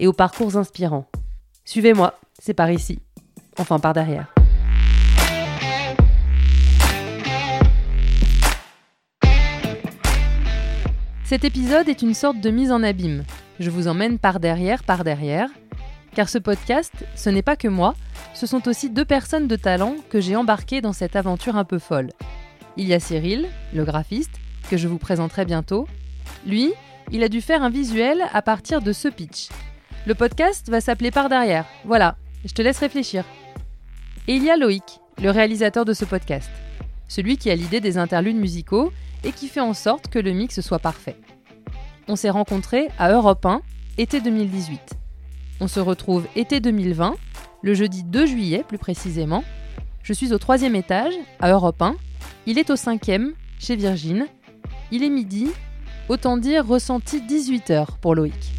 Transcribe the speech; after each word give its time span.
et 0.00 0.08
aux 0.08 0.12
parcours 0.12 0.56
inspirants. 0.56 1.06
Suivez-moi, 1.64 2.18
c'est 2.40 2.54
par 2.54 2.70
ici. 2.72 2.98
Enfin, 3.58 3.78
par 3.78 3.92
derrière. 3.92 4.34
Cet 11.24 11.44
épisode 11.44 11.88
est 11.88 12.02
une 12.02 12.14
sorte 12.14 12.40
de 12.40 12.50
mise 12.50 12.72
en 12.72 12.82
abîme. 12.82 13.22
Je 13.60 13.70
vous 13.70 13.86
emmène 13.86 14.18
par 14.18 14.40
derrière, 14.40 14.82
par 14.82 15.04
derrière. 15.04 15.48
Car 16.14 16.28
ce 16.28 16.38
podcast, 16.38 16.92
ce 17.14 17.30
n'est 17.30 17.42
pas 17.42 17.54
que 17.54 17.68
moi, 17.68 17.94
ce 18.34 18.46
sont 18.46 18.66
aussi 18.66 18.90
deux 18.90 19.04
personnes 19.04 19.46
de 19.46 19.54
talent 19.54 19.94
que 20.08 20.20
j'ai 20.20 20.34
embarquées 20.34 20.80
dans 20.80 20.92
cette 20.92 21.14
aventure 21.14 21.56
un 21.56 21.64
peu 21.64 21.78
folle. 21.78 22.10
Il 22.76 22.88
y 22.88 22.94
a 22.94 23.00
Cyril, 23.00 23.48
le 23.72 23.84
graphiste, 23.84 24.40
que 24.70 24.76
je 24.76 24.88
vous 24.88 24.98
présenterai 24.98 25.44
bientôt. 25.44 25.86
Lui, 26.46 26.72
il 27.12 27.22
a 27.22 27.28
dû 27.28 27.40
faire 27.40 27.62
un 27.62 27.70
visuel 27.70 28.24
à 28.32 28.42
partir 28.42 28.80
de 28.80 28.92
ce 28.92 29.06
pitch. 29.06 29.50
Le 30.06 30.14
podcast 30.14 30.70
va 30.70 30.80
s'appeler 30.80 31.10
Par 31.10 31.28
derrière. 31.28 31.66
Voilà, 31.84 32.16
je 32.46 32.54
te 32.54 32.62
laisse 32.62 32.78
réfléchir. 32.78 33.24
Et 34.28 34.34
il 34.34 34.42
y 34.42 34.50
a 34.50 34.56
Loïc, 34.56 35.00
le 35.22 35.30
réalisateur 35.30 35.84
de 35.84 35.92
ce 35.92 36.06
podcast. 36.06 36.50
Celui 37.06 37.36
qui 37.36 37.50
a 37.50 37.54
l'idée 37.54 37.80
des 37.80 37.98
interludes 37.98 38.36
musicaux 38.36 38.92
et 39.24 39.32
qui 39.32 39.46
fait 39.46 39.60
en 39.60 39.74
sorte 39.74 40.08
que 40.08 40.18
le 40.18 40.32
mix 40.32 40.62
soit 40.62 40.78
parfait. 40.78 41.16
On 42.08 42.16
s'est 42.16 42.30
rencontrés 42.30 42.88
à 42.98 43.12
Europe 43.12 43.44
1, 43.44 43.60
été 43.98 44.22
2018. 44.22 44.80
On 45.60 45.68
se 45.68 45.80
retrouve 45.80 46.26
été 46.34 46.60
2020, 46.60 47.16
le 47.60 47.74
jeudi 47.74 48.02
2 48.02 48.24
juillet 48.24 48.64
plus 48.66 48.78
précisément. 48.78 49.44
Je 50.02 50.14
suis 50.14 50.32
au 50.32 50.38
troisième 50.38 50.76
étage, 50.76 51.12
à 51.40 51.50
Europe 51.50 51.82
1. 51.82 51.94
Il 52.46 52.58
est 52.58 52.70
au 52.70 52.76
cinquième, 52.76 53.34
chez 53.58 53.76
Virgin. 53.76 54.26
Il 54.92 55.02
est 55.02 55.10
midi, 55.10 55.50
autant 56.08 56.38
dire 56.38 56.66
ressenti 56.66 57.20
18 57.20 57.70
heures 57.70 57.98
pour 57.98 58.14
Loïc. 58.14 58.50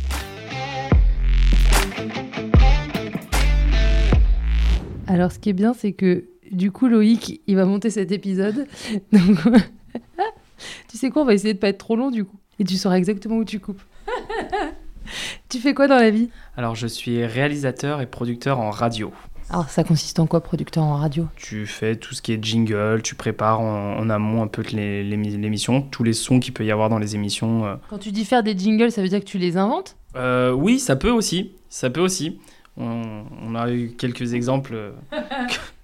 Alors 5.12 5.34
ce 5.34 5.40
qui 5.40 5.50
est 5.50 5.54
bien, 5.54 5.74
c'est 5.74 5.92
que 5.92 6.24
du 6.54 6.72
coup 6.72 6.88
Loïc, 6.88 7.42
il 7.46 7.58
va 7.58 7.66
monter 7.66 7.90
cet 7.90 8.14
épisode. 8.14 8.66
Donc 9.12 9.40
tu 10.88 10.98
sais 10.98 11.10
quoi, 11.10 11.24
on 11.24 11.26
va 11.26 11.34
essayer 11.34 11.54
de 11.54 11.60
pas 11.60 11.68
être 11.68 11.80
trop 11.80 11.98
long 11.98 12.12
du 12.12 12.24
coup. 12.24 12.38
Et 12.60 12.64
tu 12.64 12.76
sauras 12.76 12.96
exactement 12.96 13.36
où 13.36 13.44
tu 13.44 13.60
coupes. 13.60 13.82
tu 15.50 15.60
fais 15.60 15.74
quoi 15.74 15.90
dans 15.90 15.98
la 15.98 16.12
vie? 16.12 16.30
Alors, 16.56 16.76
je 16.76 16.88
suis 16.88 17.26
réalisateur 17.26 18.00
et 18.00 18.06
producteur 18.06 18.62
en 18.62 18.70
radio. 18.70 19.12
Alors, 19.50 19.70
ça 19.70 19.84
consiste 19.84 20.18
en 20.20 20.28
quoi, 20.28 20.40
producteur 20.40 20.84
en 20.84 20.96
radio? 20.96 21.28
Tu 21.36 21.66
fais 21.66 21.98
tout 21.98 22.14
ce 22.14 22.22
qui 22.22 22.32
est 22.32 22.42
jingle, 22.42 23.02
tu 23.04 23.16
prépares 23.16 23.60
en, 23.60 24.10
amont 24.10 24.44
un 24.44 24.48
peu 24.48 24.62
l'émission, 24.72 25.82
tous 25.82 26.04
les 26.04 26.14
sons 26.14 26.40
qu'il 26.40 26.54
peut 26.54 26.64
y 26.64 26.72
avoir 26.72 26.88
dans 26.88 27.00
les 27.00 27.16
émissions. 27.16 27.66
Euh. 27.66 27.76
Quand 27.90 27.98
tu 27.98 28.14
dis 28.14 28.24
faire 28.24 28.44
des 28.44 28.58
jingles, 28.58 28.92
ça 28.92 29.02
veut 29.02 29.10
dire 29.10 29.20
que 29.20 29.26
tu 29.26 29.40
les 29.40 29.58
inventes? 29.58 29.98
Euh, 30.16 30.54
Oui, 30.54 30.80
ça 30.80 30.96
peut 30.96 31.12
aussi. 31.12 31.52
Ça 31.68 31.90
peut 31.90 32.00
aussi. 32.00 32.40
On, 32.82 33.56
a 33.56 33.70
eu 33.72 33.94
quelques 33.98 34.34
exemples 34.34 34.74
euh, 34.74 34.92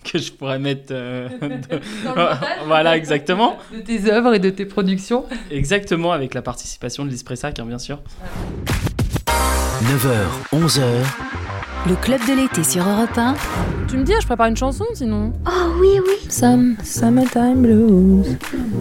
que, 0.04 0.18
je 0.18 0.32
pourrais 0.32 0.60
mettre. 0.60 0.88
Euh, 0.92 1.30
voilà, 2.66 2.98
exactement. 2.98 3.58
De 3.74 3.80
tes 3.82 4.12
œuvres 4.12 4.34
et 4.34 4.40
de 4.40 4.50
tes 4.50 4.66
productions. 4.66 5.26
Exactement, 5.52 6.12
avec 6.12 6.34
la 6.34 6.42
participation 6.42 7.06
de 7.06 7.10
l'Ispressac, 7.10 7.60
hein, 7.60 7.66
bien 7.66 7.80
sûr. 7.80 8.00
9h, 9.28 10.60
11h. 10.60 10.82
Le 11.88 11.96
club 11.96 12.20
de 12.28 12.34
l'été 12.34 12.64
sur 12.64 12.88
Europe 12.88 13.16
1. 13.16 13.36
Tu 13.88 13.98
me 13.98 14.04
dis, 14.04 14.14
je 14.20 14.26
prépare 14.26 14.48
une 14.48 14.58
chanson 14.58 14.86
sinon. 14.94 15.34
Oh 15.46 15.74
oui, 15.80 16.00
oui. 16.06 16.30
Some, 16.30 16.76
Summertime 16.84 17.62
Blues. 17.62 18.38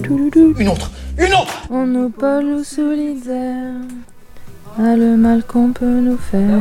Une 0.09 0.69
autre 0.69 0.91
Une 1.19 1.33
autre 1.33 1.63
On 1.71 1.87
nous 1.87 2.09
parle 2.09 2.65
solidaire. 2.65 3.75
Ah, 4.79 4.97
le 4.97 5.17
mal 5.17 5.45
qu'on 5.45 5.73
peut 5.73 6.01
nous 6.01 6.19
faire. 6.19 6.59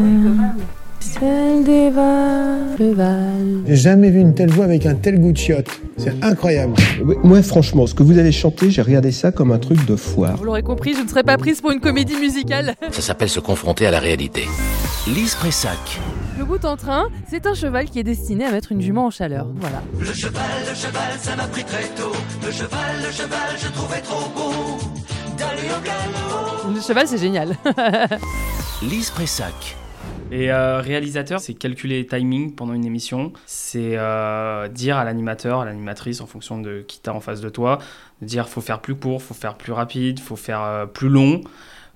J'ai 3.68 3.76
jamais 3.76 4.10
vu 4.10 4.20
une 4.20 4.34
telle 4.34 4.52
voix 4.52 4.66
avec 4.66 4.86
un 4.86 4.96
tel 4.96 5.20
goût 5.20 5.32
de 5.32 5.38
chiotte. 5.38 5.70
C'est 5.98 6.14
incroyable. 6.24 6.74
Moi, 7.24 7.42
franchement, 7.42 7.88
ce 7.88 7.94
que 7.94 8.04
vous 8.04 8.18
avez 8.18 8.34
chanté, 8.34 8.70
j'ai 8.70 8.82
regardé 8.82 9.12
ça 9.12 9.32
comme 9.32 9.52
un 9.54 9.58
truc 9.58 9.86
de 9.86 9.96
foire. 9.96 10.36
Vous 10.38 10.44
l'aurez 10.44 10.64
compris, 10.64 10.94
je 10.94 11.02
ne 11.02 11.08
serais 11.08 11.24
pas 11.24 11.38
prise 11.38 11.62
pour 11.62 11.72
une 11.72 11.80
comédie 11.80 12.18
musicale. 12.18 12.76
Ça 12.92 13.02
s'appelle 13.02 13.30
se 13.30 13.40
confronter 13.40 13.88
à 13.88 13.92
la 13.92 14.00
réalité. 14.00 14.44
Lise 15.08 15.36
Pressac. 15.36 16.02
Le 16.38 16.44
bout 16.44 16.66
en 16.66 16.76
train, 16.76 17.08
c'est 17.30 17.46
un 17.46 17.54
cheval 17.54 17.86
qui 17.90 18.00
est 18.00 18.04
destiné 18.04 18.44
à 18.44 18.52
mettre 18.52 18.74
une 18.74 18.82
jument 18.82 19.06
en 19.06 19.12
chaleur. 19.12 19.48
Voilà. 19.56 19.82
Le 19.98 20.06
cheval, 20.14 20.42
le 20.68 20.76
cheval, 20.76 21.14
ça 21.20 21.36
m'a 21.38 21.48
pris 21.48 21.64
très 21.64 21.88
tôt. 21.96 22.12
Le 22.46 22.52
cheval, 22.52 22.96
le 23.06 23.12
cheval, 23.12 23.56
je 23.58 23.68
trouvais 23.70 24.02
trop 24.02 24.30
beau. 24.36 24.78
D'aller 25.38 25.70
au 25.70 25.82
galop. 25.86 26.76
Le 26.76 26.82
cheval, 26.82 27.08
c'est 27.08 27.20
génial. 27.20 27.56
Lise 28.82 29.12
Pressac. 29.12 29.78
Et 30.32 30.52
euh, 30.52 30.82
réalisateur, 30.82 31.40
c'est 31.40 31.54
calculer 31.54 31.98
les 32.02 32.08
timings 32.08 32.56
pendant 32.56 32.74
une 32.74 32.86
émission, 32.86 33.32
c'est 33.46 33.96
euh, 33.96 34.68
dire 34.68 34.98
à 34.98 35.04
l'animateur, 35.04 35.62
à 35.62 35.66
l'animatrice, 35.66 36.20
en 36.20 36.26
fonction 36.26 36.60
de 36.60 36.84
qui 36.88 37.00
t'as 37.00 37.12
en 37.12 37.20
face 37.20 37.42
de 37.42 37.50
toi, 37.50 37.78
de 38.22 38.26
dire 38.26 38.50
faut 38.50 38.62
faire 38.62 38.82
plus 38.82 38.96
court, 38.96 39.22
faut 39.22 39.36
faire 39.36 39.56
plus 39.56 39.72
rapide, 39.72 40.20
faut 40.20 40.36
faire 40.36 40.62
euh, 40.62 40.86
plus 40.88 41.10
long. 41.10 41.42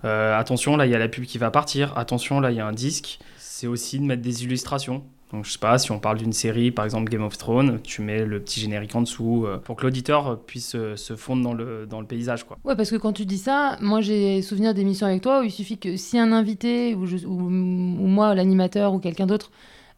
attention, 0.03 0.77
là 0.77 0.85
il 0.85 0.91
y 0.91 0.95
a 0.95 0.99
la 0.99 1.07
pub 1.07 1.25
qui 1.25 1.39
va 1.39 1.49
partir. 1.49 1.97
Attention, 1.97 2.39
là 2.39 2.51
il 2.51 2.57
y 2.57 2.59
a 2.59 2.67
un 2.67 2.73
disque. 2.73 3.19
C'est 3.37 3.67
aussi 3.67 3.99
de 3.99 4.05
mettre 4.05 4.21
des 4.21 4.43
illustrations. 4.43 5.03
Donc 5.31 5.45
je 5.45 5.51
sais 5.51 5.59
pas, 5.59 5.77
si 5.77 5.91
on 5.91 5.99
parle 5.99 6.17
d'une 6.17 6.33
série, 6.33 6.71
par 6.71 6.85
exemple 6.85 7.09
Game 7.11 7.23
of 7.23 7.37
Thrones, 7.37 7.79
tu 7.83 8.01
mets 8.01 8.25
le 8.25 8.39
petit 8.39 8.59
générique 8.59 8.95
en 8.95 9.01
dessous 9.01 9.45
euh, 9.45 9.57
pour 9.57 9.75
que 9.75 9.83
l'auditeur 9.83 10.39
puisse 10.39 10.73
euh, 10.75 10.95
se 10.95 11.15
fondre 11.15 11.43
dans 11.43 11.53
le, 11.53 12.05
paysage. 12.07 12.45
Quoi. 12.45 12.57
Ouais, 12.63 12.75
parce 12.75 12.89
que 12.89 12.95
quand 12.95 13.13
tu 13.13 13.25
dis 13.25 13.37
ça, 13.37 13.77
moi 13.81 14.01
j'ai 14.01 14.41
souvenir 14.41 14.73
d'émissions 14.73 15.05
avec 15.05 15.21
toi 15.21 15.41
où 15.41 15.43
il 15.43 15.51
suffit 15.51 15.77
que 15.77 15.97
si 15.97 16.17
un 16.17 16.31
invité 16.31 16.95
ou 16.95 17.05
moi, 17.39 18.33
l'animateur 18.33 18.93
ou 18.93 18.99
quelqu'un 18.99 19.27
d'autre 19.27 19.51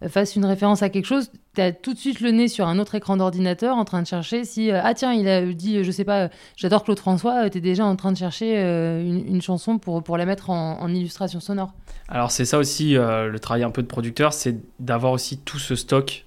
fasse 0.09 0.35
une 0.35 0.45
référence 0.45 0.81
à 0.81 0.89
quelque 0.89 1.05
chose, 1.05 1.31
tu 1.53 1.61
as 1.61 1.71
tout 1.71 1.93
de 1.93 1.99
suite 1.99 2.21
le 2.21 2.31
nez 2.31 2.47
sur 2.47 2.67
un 2.67 2.79
autre 2.79 2.95
écran 2.95 3.17
d'ordinateur 3.17 3.75
en 3.77 3.85
train 3.85 4.01
de 4.01 4.07
chercher 4.07 4.45
si 4.45 4.71
euh, 4.71 4.79
ah 4.83 4.93
tiens 4.93 5.13
il 5.13 5.27
a 5.27 5.45
dit 5.45 5.83
je 5.83 5.91
sais 5.91 6.05
pas 6.05 6.29
j'adore 6.55 6.83
Claude 6.83 6.99
François 6.99 7.49
tu 7.49 7.57
es 7.57 7.61
déjà 7.61 7.85
en 7.85 7.95
train 7.95 8.11
de 8.11 8.17
chercher 8.17 8.57
euh, 8.57 9.03
une, 9.03 9.41
chanson 9.41 9.77
pour, 9.77 10.03
pour 10.03 10.17
la 10.17 10.25
mettre 10.25 10.49
en, 10.49 10.87
illustration 10.87 11.39
sonore. 11.39 11.73
Alors 12.07 12.31
c'est 12.31 12.45
ça 12.45 12.57
aussi 12.57 12.97
euh, 12.97 13.27
le 13.27 13.39
travail 13.39 13.63
un 13.63 13.71
peu 13.71 13.81
de 13.81 13.87
producteur 13.87 14.33
c'est 14.33 14.57
d'avoir 14.79 15.13
aussi 15.13 15.37
tout 15.37 15.59
ce 15.59 15.75
stock 15.75 16.25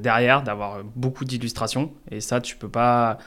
derrière 0.00 0.42
d'avoir 0.42 0.78
beaucoup 0.96 1.24
d'illustrations. 1.24 1.92
Et 2.10 2.20
ça 2.20 2.40
tu 2.40 2.56
peux 2.56 2.68
pas 2.68 3.18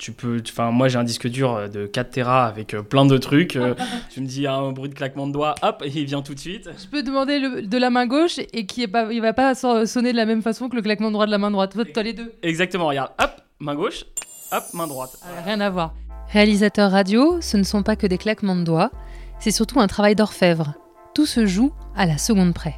tu 0.00 0.12
peux 0.12 0.42
enfin 0.48 0.70
moi 0.70 0.88
j'ai 0.88 0.96
un 0.96 1.04
disque 1.04 1.28
dur 1.28 1.68
de 1.68 1.84
4 1.84 2.10
Tera 2.10 2.46
avec 2.46 2.72
euh, 2.72 2.82
plein 2.82 3.04
de 3.04 3.18
trucs 3.18 3.54
euh, 3.56 3.74
tu 4.10 4.22
me 4.22 4.26
dis 4.26 4.46
un 4.46 4.72
bruit 4.72 4.88
de 4.88 4.94
claquement 4.94 5.26
de 5.26 5.32
doigts 5.32 5.54
hop 5.60 5.84
il 5.86 6.06
vient 6.06 6.22
tout 6.22 6.34
de 6.34 6.40
suite. 6.40 6.70
Je 6.82 6.88
peux 6.88 7.02
demander 7.02 7.38
le, 7.38 7.62
de 7.62 7.78
la 7.78 7.90
main 7.90 8.06
gauche 8.06 8.38
et 8.38 8.64
qui 8.64 8.82
est 8.82 8.88
pas 8.88 9.12
il 9.12 9.20
va 9.20 9.34
pas 9.34 9.54
sonner 9.54 10.12
de 10.12 10.16
la 10.16 10.24
même 10.24 10.40
façon 10.40 10.70
que 10.70 10.76
le 10.76 10.80
claquement 10.80 11.08
de 11.08 11.12
droit 11.12 11.26
de 11.26 11.30
la 11.30 11.36
main 11.36 11.50
droite. 11.50 11.76
Toi 11.92 12.02
les 12.02 12.14
deux. 12.14 12.32
Exactement 12.42 12.86
regarde 12.86 13.10
hop 13.20 13.30
main 13.58 13.74
gauche 13.74 14.06
hop 14.52 14.64
main 14.72 14.86
droite. 14.86 15.18
Ah, 15.22 15.42
rien 15.44 15.60
à 15.60 15.68
voir. 15.68 15.94
Réalisateur 16.32 16.90
radio 16.90 17.38
ce 17.42 17.58
ne 17.58 17.62
sont 17.62 17.82
pas 17.82 17.94
que 17.94 18.06
des 18.06 18.18
claquements 18.18 18.56
de 18.56 18.64
doigts 18.64 18.90
c'est 19.38 19.50
surtout 19.50 19.80
un 19.80 19.86
travail 19.86 20.14
d'orfèvre. 20.14 20.72
Tout 21.14 21.26
se 21.26 21.44
joue 21.44 21.72
à 21.94 22.06
la 22.06 22.16
seconde 22.16 22.54
près. 22.54 22.76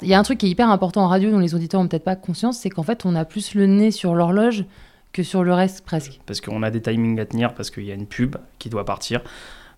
Il 0.00 0.08
y 0.08 0.14
a 0.14 0.18
un 0.18 0.22
truc 0.22 0.38
qui 0.38 0.46
est 0.46 0.50
hyper 0.50 0.70
important 0.70 1.02
en 1.02 1.08
radio 1.08 1.30
dont 1.30 1.38
les 1.38 1.54
auditeurs 1.54 1.80
ont 1.82 1.88
peut-être 1.88 2.04
pas 2.04 2.16
conscience 2.16 2.58
c'est 2.58 2.70
qu'en 2.70 2.82
fait 2.82 3.04
on 3.04 3.14
a 3.14 3.26
plus 3.26 3.54
le 3.54 3.66
nez 3.66 3.90
sur 3.90 4.14
l'horloge 4.14 4.64
que 5.12 5.22
sur 5.22 5.44
le 5.44 5.52
reste 5.52 5.84
presque. 5.84 6.20
Parce 6.26 6.40
qu'on 6.40 6.62
a 6.62 6.70
des 6.70 6.80
timings 6.80 7.18
à 7.20 7.26
tenir, 7.26 7.54
parce 7.54 7.70
qu'il 7.70 7.84
y 7.84 7.90
a 7.90 7.94
une 7.94 8.06
pub 8.06 8.36
qui 8.58 8.68
doit 8.68 8.84
partir 8.84 9.20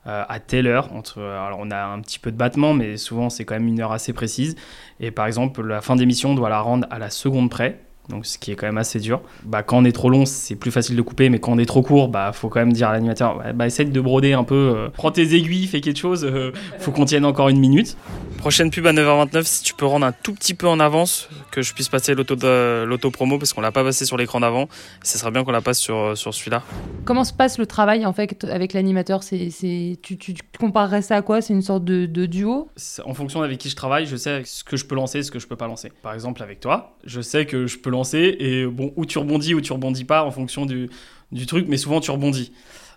euh, 0.06 0.24
à 0.28 0.40
telle 0.40 0.66
heure. 0.66 0.92
Entre, 0.92 1.20
alors 1.20 1.58
on 1.60 1.70
a 1.70 1.84
un 1.84 2.00
petit 2.00 2.18
peu 2.18 2.30
de 2.30 2.36
battement, 2.36 2.74
mais 2.74 2.96
souvent 2.96 3.30
c'est 3.30 3.44
quand 3.44 3.54
même 3.54 3.68
une 3.68 3.80
heure 3.80 3.92
assez 3.92 4.12
précise. 4.12 4.56
Et 5.00 5.10
par 5.10 5.26
exemple, 5.26 5.62
la 5.66 5.80
fin 5.80 5.96
d'émission, 5.96 6.30
on 6.30 6.34
doit 6.34 6.50
la 6.50 6.60
rendre 6.60 6.86
à 6.90 6.98
la 6.98 7.10
seconde 7.10 7.50
près. 7.50 7.80
Donc, 8.08 8.26
ce 8.26 8.36
qui 8.38 8.52
est 8.52 8.54
quand 8.54 8.66
même 8.66 8.78
assez 8.78 9.00
dur. 9.00 9.22
Bah, 9.44 9.62
quand 9.62 9.78
on 9.78 9.84
est 9.84 9.92
trop 9.92 10.10
long, 10.10 10.26
c'est 10.26 10.56
plus 10.56 10.70
facile 10.70 10.94
de 10.94 11.02
couper, 11.02 11.30
mais 11.30 11.38
quand 11.38 11.52
on 11.52 11.58
est 11.58 11.64
trop 11.64 11.80
court, 11.80 12.08
bah, 12.08 12.32
faut 12.32 12.48
quand 12.48 12.60
même 12.60 12.72
dire 12.72 12.88
à 12.88 12.92
l'animateur, 12.92 13.42
bah, 13.54 13.66
essaie 13.66 13.86
de 13.86 14.00
broder 14.00 14.34
un 14.34 14.44
peu, 14.44 14.74
euh, 14.76 14.88
prends 14.92 15.10
tes 15.10 15.34
aiguilles, 15.34 15.66
fais 15.66 15.80
quelque 15.80 15.98
chose, 15.98 16.24
euh, 16.24 16.52
faut 16.78 16.92
qu'on 16.92 17.06
tienne 17.06 17.24
encore 17.24 17.48
une 17.48 17.58
minute. 17.58 17.96
Prochaine 18.36 18.70
pub 18.70 18.86
à 18.86 18.92
9h29, 18.92 19.44
si 19.44 19.62
tu 19.62 19.72
peux 19.72 19.86
rendre 19.86 20.04
un 20.04 20.12
tout 20.12 20.34
petit 20.34 20.52
peu 20.52 20.68
en 20.68 20.80
avance, 20.80 21.30
que 21.50 21.62
je 21.62 21.72
puisse 21.72 21.88
passer 21.88 22.14
l'auto, 22.14 22.36
l'auto 22.84 23.10
promo, 23.10 23.38
parce 23.38 23.54
qu'on 23.54 23.62
l'a 23.62 23.72
pas 23.72 23.84
passé 23.84 24.04
sur 24.04 24.18
l'écran 24.18 24.40
d'avant. 24.40 24.68
Ce 25.02 25.16
serait 25.16 25.30
bien 25.30 25.44
qu'on 25.44 25.52
la 25.52 25.62
passe 25.62 25.78
sur, 25.78 26.16
sur 26.16 26.34
celui-là. 26.34 26.62
Comment 27.06 27.24
se 27.24 27.32
passe 27.32 27.56
le 27.56 27.66
travail 27.66 28.04
en 28.04 28.12
fait 28.12 28.44
avec 28.44 28.74
l'animateur? 28.74 29.22
C'est, 29.22 29.48
c'est, 29.48 29.98
tu, 30.02 30.18
tu 30.18 30.34
comparerais 30.58 31.00
ça 31.00 31.16
à 31.16 31.22
quoi? 31.22 31.40
C'est 31.40 31.54
une 31.54 31.62
sorte 31.62 31.84
de, 31.84 32.04
de 32.04 32.26
duo? 32.26 32.68
En 33.06 33.14
fonction 33.14 33.40
avec 33.40 33.56
qui 33.56 33.70
je 33.70 33.76
travaille, 33.76 34.04
je 34.04 34.16
sais 34.16 34.42
ce 34.44 34.62
que 34.62 34.76
je 34.76 34.84
peux 34.84 34.94
lancer, 34.94 35.22
ce 35.22 35.30
que 35.30 35.38
je 35.38 35.46
peux 35.46 35.56
pas 35.56 35.66
lancer. 35.66 35.90
Par 36.02 36.12
exemple, 36.12 36.42
avec 36.42 36.60
toi, 36.60 36.96
je 37.04 37.22
sais 37.22 37.46
que 37.46 37.66
je 37.66 37.78
peux 37.78 37.93
lancer 37.94 38.36
et 38.38 38.66
bon, 38.66 38.92
où 38.96 39.06
tu 39.06 39.18
rebondis, 39.18 39.54
ou 39.54 39.60
tu 39.60 39.72
rebondis 39.72 40.04
pas 40.04 40.24
en 40.24 40.30
fonction 40.30 40.66
du, 40.66 40.90
du 41.32 41.46
truc, 41.46 41.66
mais 41.68 41.76
souvent 41.76 42.00
tu 42.00 42.10
rebondis. 42.10 42.52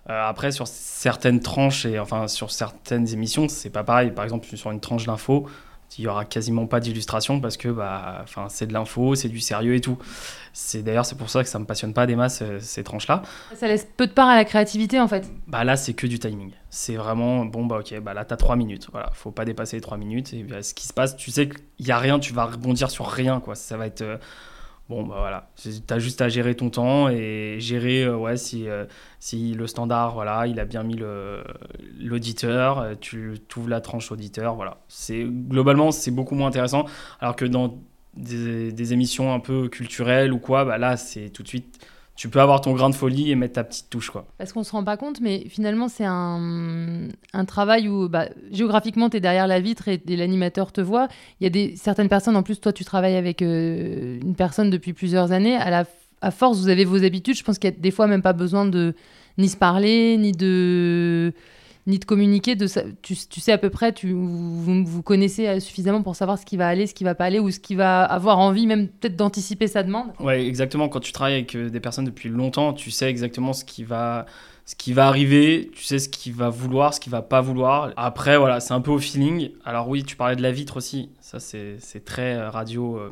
Euh, 0.09 0.29
après, 0.29 0.51
sur 0.51 0.67
certaines 0.67 1.41
tranches 1.41 1.85
et 1.85 1.99
enfin 1.99 2.27
sur 2.27 2.51
certaines 2.51 3.07
émissions, 3.13 3.47
c'est 3.49 3.69
pas 3.69 3.83
pareil. 3.83 4.11
Par 4.11 4.23
exemple, 4.23 4.47
sur 4.55 4.71
une 4.71 4.79
tranche 4.79 5.05
d'info, 5.05 5.47
il 5.97 6.03
y 6.03 6.07
aura 6.07 6.25
quasiment 6.25 6.67
pas 6.67 6.79
d'illustration 6.79 7.39
parce 7.39 7.57
que 7.57 7.69
bah, 7.69 8.19
enfin, 8.23 8.47
c'est 8.49 8.67
de 8.67 8.73
l'info, 8.73 9.15
c'est 9.15 9.29
du 9.29 9.39
sérieux 9.39 9.73
et 9.73 9.81
tout. 9.81 9.97
C'est 10.53 10.83
d'ailleurs 10.83 11.05
c'est 11.05 11.17
pour 11.17 11.29
ça 11.29 11.43
que 11.43 11.49
ça 11.49 11.59
me 11.59 11.65
passionne 11.65 11.93
pas 11.93 12.05
des 12.05 12.15
masses 12.15 12.41
euh, 12.41 12.59
ces 12.59 12.83
tranches-là. 12.83 13.21
Ça 13.55 13.67
laisse 13.67 13.87
peu 13.97 14.07
de 14.07 14.11
part 14.11 14.27
à 14.27 14.35
la 14.35 14.45
créativité 14.45 14.99
en 14.99 15.07
fait. 15.07 15.29
Bah 15.47 15.63
là 15.63 15.75
c'est 15.75 15.93
que 15.93 16.07
du 16.07 16.19
timing. 16.19 16.51
C'est 16.69 16.95
vraiment 16.95 17.45
bon 17.45 17.65
bah 17.65 17.79
ok 17.79 17.99
bah 17.99 18.13
là 18.13 18.25
t'as 18.25 18.37
3 18.37 18.55
minutes. 18.55 18.89
Voilà, 18.91 19.09
faut 19.13 19.31
pas 19.31 19.45
dépasser 19.45 19.77
les 19.77 19.81
3 19.81 19.97
minutes 19.97 20.33
et 20.33 20.43
bah, 20.43 20.61
ce 20.61 20.73
qui 20.73 20.87
se 20.87 20.93
passe, 20.93 21.17
tu 21.17 21.31
sais 21.31 21.49
qu'il 21.49 21.87
y 21.87 21.91
a 21.91 21.97
rien, 21.97 22.19
tu 22.19 22.33
vas 22.33 22.45
rebondir 22.45 22.91
sur 22.91 23.07
rien 23.07 23.39
quoi. 23.39 23.55
Ça 23.55 23.77
va 23.77 23.87
être 23.87 24.01
euh, 24.01 24.17
Bon, 24.89 25.03
bah 25.03 25.15
voilà, 25.17 25.49
tu 25.57 25.69
as 25.89 25.99
juste 25.99 26.21
à 26.21 26.29
gérer 26.29 26.55
ton 26.55 26.69
temps 26.69 27.09
et 27.09 27.57
gérer 27.59 28.03
euh, 28.03 28.15
ouais, 28.15 28.37
si, 28.37 28.69
euh, 28.69 28.85
si 29.19 29.53
le 29.53 29.67
standard, 29.67 30.13
voilà, 30.13 30.47
il 30.47 30.61
a 30.61 30.65
bien 30.65 30.83
mis 30.83 30.95
l'auditeur, 31.99 32.79
euh, 32.79 32.93
tu 32.99 33.33
ouvres 33.57 33.67
la 33.67 33.81
tranche 33.81 34.13
auditeur, 34.13 34.55
voilà. 34.55 34.77
Globalement, 35.11 35.91
c'est 35.91 36.11
beaucoup 36.11 36.35
moins 36.35 36.47
intéressant, 36.47 36.85
alors 37.19 37.35
que 37.35 37.43
dans 37.43 37.81
des, 38.15 38.71
des, 38.71 38.93
émissions 38.93 39.33
un 39.33 39.41
peu 39.41 39.67
culturelles 39.67 40.31
ou 40.31 40.39
quoi, 40.39 40.63
bah 40.63 40.77
là, 40.77 40.95
c'est 40.95 41.31
tout 41.31 41.43
de 41.43 41.49
suite 41.49 41.85
tu 42.17 42.29
peux 42.29 42.41
avoir 42.41 42.61
ton 42.61 42.73
grain 42.73 42.89
de 42.89 42.95
folie 42.95 43.29
et 43.31 43.35
mettre 43.35 43.53
ta 43.53 43.63
petite 43.63 43.91
touche. 43.91 44.09
Quoi. 44.09 44.25
Parce 44.39 44.51
qu'on 44.51 44.61
ne 44.61 44.65
se 44.65 44.71
rend 44.71 44.83
pas 44.83 44.97
compte, 44.97 45.21
mais 45.21 45.45
finalement, 45.49 45.87
c'est 45.87 46.03
un, 46.03 47.09
un, 47.31 47.45
travail 47.45 47.87
où 47.87 48.09
bah, 48.09 48.25
géographiquement, 48.51 49.11
tu 49.11 49.17
es 49.17 49.19
derrière 49.19 49.45
la 49.45 49.59
vitre 49.59 49.87
et, 49.87 50.01
l'animateur 50.07 50.71
te 50.71 50.81
voit. 50.81 51.09
Il 51.39 51.43
y 51.43 51.47
a 51.47 51.51
des, 51.51 51.75
certaines 51.75 52.09
personnes, 52.09 52.35
en 52.35 52.41
plus, 52.41 52.59
toi, 52.59 52.73
tu 52.73 52.83
travailles 52.83 53.15
avec 53.15 53.43
euh, 53.43 54.19
une 54.19 54.33
personne 54.33 54.71
depuis 54.71 54.93
plusieurs 54.93 55.31
années. 55.31 55.55
À, 55.55 55.69
la, 55.69 55.85
à 56.21 56.31
force, 56.31 56.57
vous 56.57 56.69
avez 56.69 56.85
vos 56.85 57.03
habitudes. 57.03 57.37
Je 57.37 57.43
pense 57.43 57.59
qu'il 57.59 57.69
y 57.69 57.73
a 57.73 57.77
des 57.77 57.91
fois 57.91 58.07
même 58.07 58.23
pas 58.23 58.33
besoin 58.33 58.65
de 58.65 58.95
ni 59.37 59.47
se 59.47 59.57
parler, 59.57 60.17
ni 60.17 60.31
de 60.31 61.33
ni 61.87 61.99
de 61.99 62.05
communiquer. 62.05 62.55
De, 62.55 62.67
tu, 63.01 63.15
tu 63.15 63.39
sais 63.39 63.51
à 63.51 63.57
peu 63.57 63.69
près, 63.69 63.93
tu, 63.93 64.11
vous, 64.11 65.01
connaissez 65.01 65.59
suffisamment 65.59 66.03
pour 66.03 66.15
savoir 66.15 66.37
ce 66.37 66.45
qui 66.45 66.57
va 66.57 66.67
aller, 66.67 66.85
ce 66.85 66.93
qui 66.93 67.03
va 67.03 67.15
pas 67.15 67.25
aller, 67.25 67.39
ou 67.39 67.49
ce 67.49 67.59
qui 67.59 67.75
va 67.75 68.03
avoir 68.03 68.39
envie, 68.39 68.67
même 68.67 68.87
peut-être 68.89 69.15
d'anticiper 69.15 69.67
sa 69.67 69.83
demande. 69.83 70.07
Ouais, 70.19 70.45
exactement. 70.45 70.89
Quand 70.89 70.99
tu 70.99 71.11
travailles 71.11 71.35
avec 71.35 71.55
euh, 71.55 71.69
des 71.69 71.79
personnes 71.79 72.05
depuis 72.05 72.29
longtemps, 72.29 72.73
tu 72.73 72.91
sais 72.91 73.09
exactement 73.09 73.53
ce 73.53 73.65
qui 73.65 73.83
va 73.83 74.25
qui 74.77 74.99
arriver, 74.99 75.71
tu 75.73 75.83
sais 75.83 75.97
ce 75.97 76.09
qu'il 76.09 76.33
va 76.33 76.49
vouloir, 76.49 76.93
ce 76.93 76.99
qu'il 76.99 77.11
va 77.11 77.21
pas 77.21 77.39
vouloir. 77.39 77.93
Après, 77.95 78.37
voilà, 78.37 78.59
c'est 78.59 78.73
un 78.73 78.81
peu 78.81 78.91
au 78.91 78.99
feeling. 78.99 79.51
Alors 79.63 79.87
oui, 79.87 80.03
tu 80.03 80.17
parlais 80.17 80.35
de 80.35 80.41
la 80.41 80.51
vitre 80.51 80.77
aussi. 80.77 81.09
Ça, 81.21 81.39
c'est 81.39 82.03
très 82.03 82.35
euh, 82.35 82.49
radio. 82.49 82.97
Euh, 82.97 83.11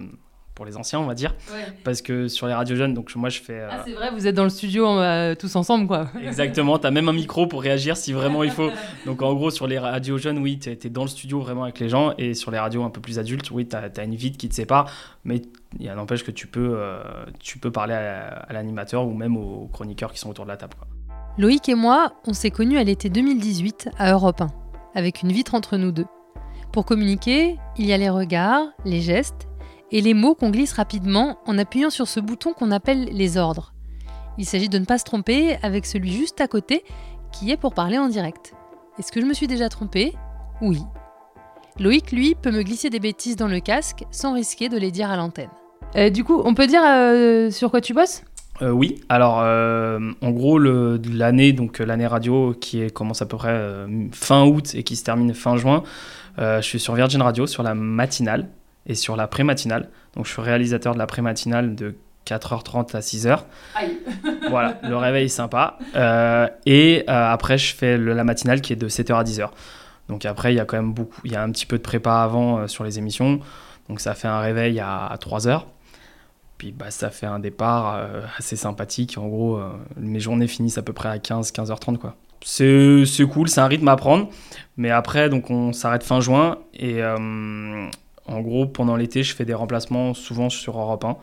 pour 0.56 0.66
les 0.66 0.78
anciens, 0.78 1.00
on 1.00 1.06
va 1.06 1.14
dire. 1.14 1.36
Parce 1.84 2.02
que 2.02 2.28
sur 2.28 2.48
les 2.48 2.54
radios 2.54 2.76
jeunes, 2.76 2.94
donc 2.94 3.14
moi 3.16 3.30
je 3.30 3.42
fais. 3.42 3.62
Ah, 3.70 3.84
c'est 3.86 3.94
vrai, 3.94 4.10
vous 4.12 4.26
êtes 4.26 4.36
dans 4.36 4.46
le 4.46 4.50
studio 4.50 4.88
euh, 4.88 5.36
tous 5.36 5.56
ensemble, 5.56 5.86
quoi. 5.86 6.08
Exactement, 6.24 6.80
tu 6.80 6.88
as 6.88 6.92
même 6.92 7.10
un 7.10 7.14
micro 7.14 7.46
pour 7.46 7.62
réagir 7.62 7.98
si 7.98 8.14
vraiment 8.14 8.44
il 8.44 8.52
faut. 8.52 8.72
Donc 9.06 9.22
en 9.22 9.34
gros, 9.34 9.52
sur 9.52 9.68
les 9.68 9.78
radios 9.78 10.18
jeunes, 10.18 10.40
oui, 10.40 10.58
tu 10.58 10.70
es, 10.70 10.90
dans 10.90 11.04
le 11.04 11.10
studio 11.10 11.42
vraiment 11.42 11.64
avec 11.64 11.80
les 11.80 11.90
gens. 11.90 12.14
Et 12.18 12.34
sur 12.34 12.52
les 12.52 12.58
radios 12.58 12.84
un 12.84 12.90
peu 12.90 13.02
plus 13.02 13.20
adultes, 13.20 13.52
oui, 13.52 13.68
tu 13.68 13.76
as, 13.76 14.04
une 14.04 14.16
vitre 14.16 14.38
qui 14.38 14.48
te 14.48 14.56
sépare. 14.56 14.90
Mais 15.26 15.42
il 15.80 15.92
n'empêche 15.92 16.24
que 16.24 16.32
tu 16.32 16.48
peux, 16.48 16.76
euh, 16.78 17.04
tu 17.40 17.60
peux 17.60 17.72
parler 17.72 17.94
à, 17.94 18.48
l'animateur 18.52 19.06
ou 19.06 19.14
même 19.14 19.36
aux 19.36 19.70
chroniqueurs 19.74 20.14
qui 20.14 20.20
sont 20.20 20.30
autour 20.30 20.46
de 20.46 20.50
la 20.50 20.58
table. 20.58 20.76
Quoi. 20.78 20.88
Loïc 21.38 21.68
et 21.68 21.76
moi, 21.76 22.14
on 22.26 22.34
s'est 22.34 22.52
connus 22.52 22.78
à 22.78 22.84
l'été 22.84 23.10
2018 23.10 23.90
à 23.98 24.14
Europe 24.14 24.40
1, 24.40 24.48
avec 24.94 25.22
une 25.22 25.34
vitre 25.34 25.54
entre 25.54 25.76
nous 25.76 25.92
deux. 25.92 26.06
Pour 26.72 26.86
communiquer, 26.86 27.58
il 27.78 27.86
y 27.86 27.94
a 27.94 27.98
les 27.98 28.10
regards, 28.10 28.68
les 28.86 29.02
gestes 29.02 29.48
et 29.92 30.02
les 30.02 30.14
mots 30.14 30.36
qu'on 30.36 30.50
glisse 30.50 30.74
rapidement 30.74 31.38
en 31.46 31.58
appuyant 31.58 31.90
sur 31.90 32.08
ce 32.08 32.20
bouton 32.20 32.54
qu'on 32.54 32.72
appelle 32.72 33.06
les 33.06 33.38
ordres. 33.38 33.74
Il 34.38 34.46
s'agit 34.46 34.70
de 34.70 34.78
ne 34.78 34.86
pas 34.86 34.98
se 34.98 35.06
tromper 35.06 35.58
avec 35.62 35.86
celui 35.86 36.12
juste 36.12 36.42
à 36.42 36.48
côté 36.48 36.84
qui 37.32 37.52
est 37.52 37.58
pour 37.58 37.74
parler 37.74 37.98
en 37.98 38.08
direct. 38.08 38.54
Est-ce 39.00 39.12
que 39.12 39.22
je 39.22 39.26
me 39.26 39.34
suis 39.34 39.48
déjà 39.48 39.70
trompé 39.70 40.14
Oui. 40.62 40.82
Loïc, 41.80 42.12
lui, 42.12 42.36
peut 42.36 42.52
me 42.52 42.64
glisser 42.64 42.90
des 42.90 43.00
bêtises 43.00 43.36
dans 43.36 43.48
le 43.48 43.60
casque 43.60 44.04
sans 44.12 44.34
risquer 44.34 44.70
de 44.70 44.78
les 44.78 44.92
dire 44.92 45.10
à 45.10 45.18
l'antenne. 45.18 45.50
Euh, 45.98 46.10
du 46.10 46.24
coup, 46.24 46.42
on 46.44 46.54
peut 46.54 46.68
dire 46.68 46.82
euh, 46.86 47.52
sur 47.52 47.72
quoi 47.72 47.82
tu 47.82 47.94
bosses? 47.94 48.24
Euh, 48.62 48.70
oui, 48.70 49.02
alors 49.10 49.40
en 49.40 50.32
gros 50.32 50.58
l'année 50.58 51.52
donc 51.52 51.80
l'année 51.80 52.08
radio 52.08 52.54
qui 52.54 52.90
commence 52.90 53.22
à 53.22 53.26
peu 53.26 53.36
près 53.36 53.86
fin 54.14 54.46
août 54.46 54.72
et 54.76 54.84
qui 54.84 54.96
se 54.96 55.04
termine 55.04 55.34
fin 55.34 55.58
juin, 55.58 55.84
je 56.38 56.62
suis 56.62 56.80
sur 56.80 56.96
Virgin 56.96 57.22
Radio 57.22 57.48
sur 57.48 57.64
la 57.64 57.76
matinale 57.76 58.48
et 58.86 58.96
sur 58.96 59.16
la 59.16 59.28
pré-matinale. 59.28 59.90
Donc 60.16 60.26
je 60.26 60.32
suis 60.32 60.42
réalisateur 60.42 60.94
de 60.94 61.00
la 61.00 61.08
pré-matinale 61.08 61.76
de 61.76 61.96
4h30 62.26 62.96
à 62.96 63.00
6h. 63.00 63.40
Aïe. 63.76 63.98
voilà, 64.50 64.80
le 64.84 64.98
réveil 64.98 65.30
sympa. 65.30 65.78
Euh, 65.96 66.48
et 66.66 67.04
euh, 67.08 67.32
après, 67.32 67.58
je 67.58 67.76
fais 67.76 67.98
la 67.98 68.24
matinale 68.24 68.62
qui 68.62 68.74
est 68.74 68.78
de 68.78 68.90
7h 68.90 69.16
à 69.16 69.24
10h. 69.24 69.50
Donc 70.10 70.26
après, 70.26 70.54
il 70.54 70.58
y 70.58 70.60
a 70.60 70.66
quand 70.66 70.78
même 70.78 70.94
beaucoup, 70.94 71.22
il 71.24 71.32
y 71.32 71.36
a 71.36 71.42
un 71.42 71.52
petit 71.52 71.66
peu 71.66 71.78
de 71.78 71.84
prépa 71.84 72.22
avant 72.22 72.60
euh, 72.60 72.68
sur 72.68 72.84
les 72.84 73.00
émissions. 73.00 73.40
Donc 73.90 74.00
ça 74.00 74.14
fait 74.16 74.28
un 74.28 74.40
réveil 74.40 74.80
à, 74.80 75.16
3h. 75.20 75.64
Puis 76.58 76.72
bah, 76.72 76.90
ça 76.90 77.10
fait 77.10 77.26
un 77.26 77.40
départ 77.40 78.02
assez 78.38 78.56
sympathique. 78.56 79.18
En 79.18 79.28
gros, 79.28 79.60
mes 79.98 80.22
journées 80.22 80.48
finissent 80.48 80.78
à 80.78 80.82
peu 80.82 80.94
près 80.94 81.10
à 81.10 81.20
15, 81.20 81.52
15h30 81.52 81.98
quoi. 81.98 82.16
C'est 82.42 83.04
cool, 83.32 83.50
c'est 83.50 83.60
un 83.60 83.68
rythme 83.68 83.90
à 83.90 83.96
prendre. 83.98 84.30
Mais 84.78 84.90
après, 84.90 85.30
donc 85.30 85.52
on 85.52 85.74
s'arrête 85.74 86.04
fin 86.04 86.22
juin 86.22 86.60
et 86.74 87.02
en 88.26 88.42
gros, 88.42 88.66
pendant 88.66 88.96
l'été, 88.96 89.24
je 89.24 89.36
fais 89.36 89.46
des 89.46 89.54
remplacements 89.54 90.14
souvent 90.14 90.50
sur 90.50 90.80
Europe 90.80 91.04
1, 91.04 91.18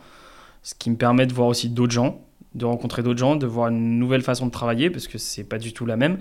ce 0.63 0.73
qui 0.75 0.89
me 0.89 0.95
permet 0.95 1.25
de 1.25 1.33
voir 1.33 1.47
aussi 1.47 1.69
d'autres 1.69 1.91
gens, 1.91 2.21
de 2.55 2.65
rencontrer 2.65 3.03
d'autres 3.03 3.19
gens, 3.19 3.35
de 3.35 3.47
voir 3.47 3.69
une 3.69 3.99
nouvelle 3.99 4.21
façon 4.21 4.45
de 4.45 4.51
travailler, 4.51 4.89
parce 4.89 5.07
que 5.07 5.17
c'est 5.17 5.43
pas 5.43 5.57
du 5.57 5.73
tout 5.73 5.85
la 5.85 5.97
même. 5.97 6.19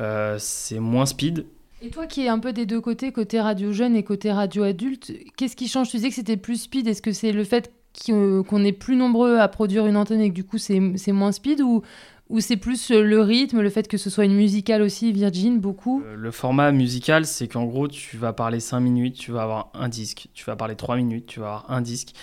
Euh, 0.00 0.36
c'est 0.38 0.80
moins 0.80 1.06
speed. 1.06 1.46
Et 1.82 1.90
toi 1.90 2.06
qui 2.06 2.24
es 2.24 2.28
un 2.28 2.38
peu 2.38 2.52
des 2.52 2.66
deux 2.66 2.80
côtés, 2.80 3.12
côté 3.12 3.40
radio 3.40 3.72
jeune 3.72 3.94
et 3.94 4.02
côté 4.02 4.32
radio 4.32 4.62
adulte, 4.62 5.12
qu'est-ce 5.36 5.56
qui 5.56 5.68
change? 5.68 5.90
Tu 5.90 5.96
disais 5.98 6.08
que 6.08 6.14
c'était 6.14 6.36
plus 6.36 6.62
speed. 6.62 6.86
Est-ce 6.86 7.02
que 7.02 7.12
c'est 7.12 7.32
le 7.32 7.44
fait 7.44 7.72
qu'on 8.06 8.64
est 8.64 8.72
plus 8.72 8.96
nombreux 8.96 9.38
à 9.38 9.48
produire 9.48 9.86
une 9.86 9.96
antenne 9.96 10.20
et 10.20 10.30
que 10.30 10.34
du 10.34 10.44
coup 10.44 10.58
c'est 10.58 10.80
moins 11.12 11.30
speed 11.30 11.60
ou, 11.60 11.82
ou 12.30 12.40
c'est 12.40 12.56
plus 12.56 12.90
euh, 12.90 13.02
le 13.02 13.20
rythme, 13.20 13.60
le 13.60 13.70
fait 13.70 13.86
que 13.86 13.98
ce 13.98 14.08
soit 14.08 14.24
une 14.24 14.34
musicale 14.34 14.82
aussi, 14.82 15.12
Virgin, 15.12 15.60
beaucoup 15.60 16.02
euh, 16.04 16.14
Le 16.16 16.30
format 16.30 16.72
musical, 16.72 17.26
c'est 17.26 17.48
qu'en 17.48 17.64
gros, 17.64 17.86
tu 17.86 18.16
vas 18.16 18.32
parler 18.32 18.60
5 18.60 18.80
minutes, 18.80 19.16
tu 19.16 19.30
vas 19.30 19.42
avoir 19.42 19.70
un 19.74 19.88
disque. 19.88 20.28
Tu 20.32 20.44
vas 20.44 20.56
parler 20.56 20.74
3 20.74 20.96
minutes, 20.96 21.26
tu 21.26 21.40
vas 21.40 21.46
avoir 21.46 21.70
un 21.70 21.82
disque. 21.82 22.14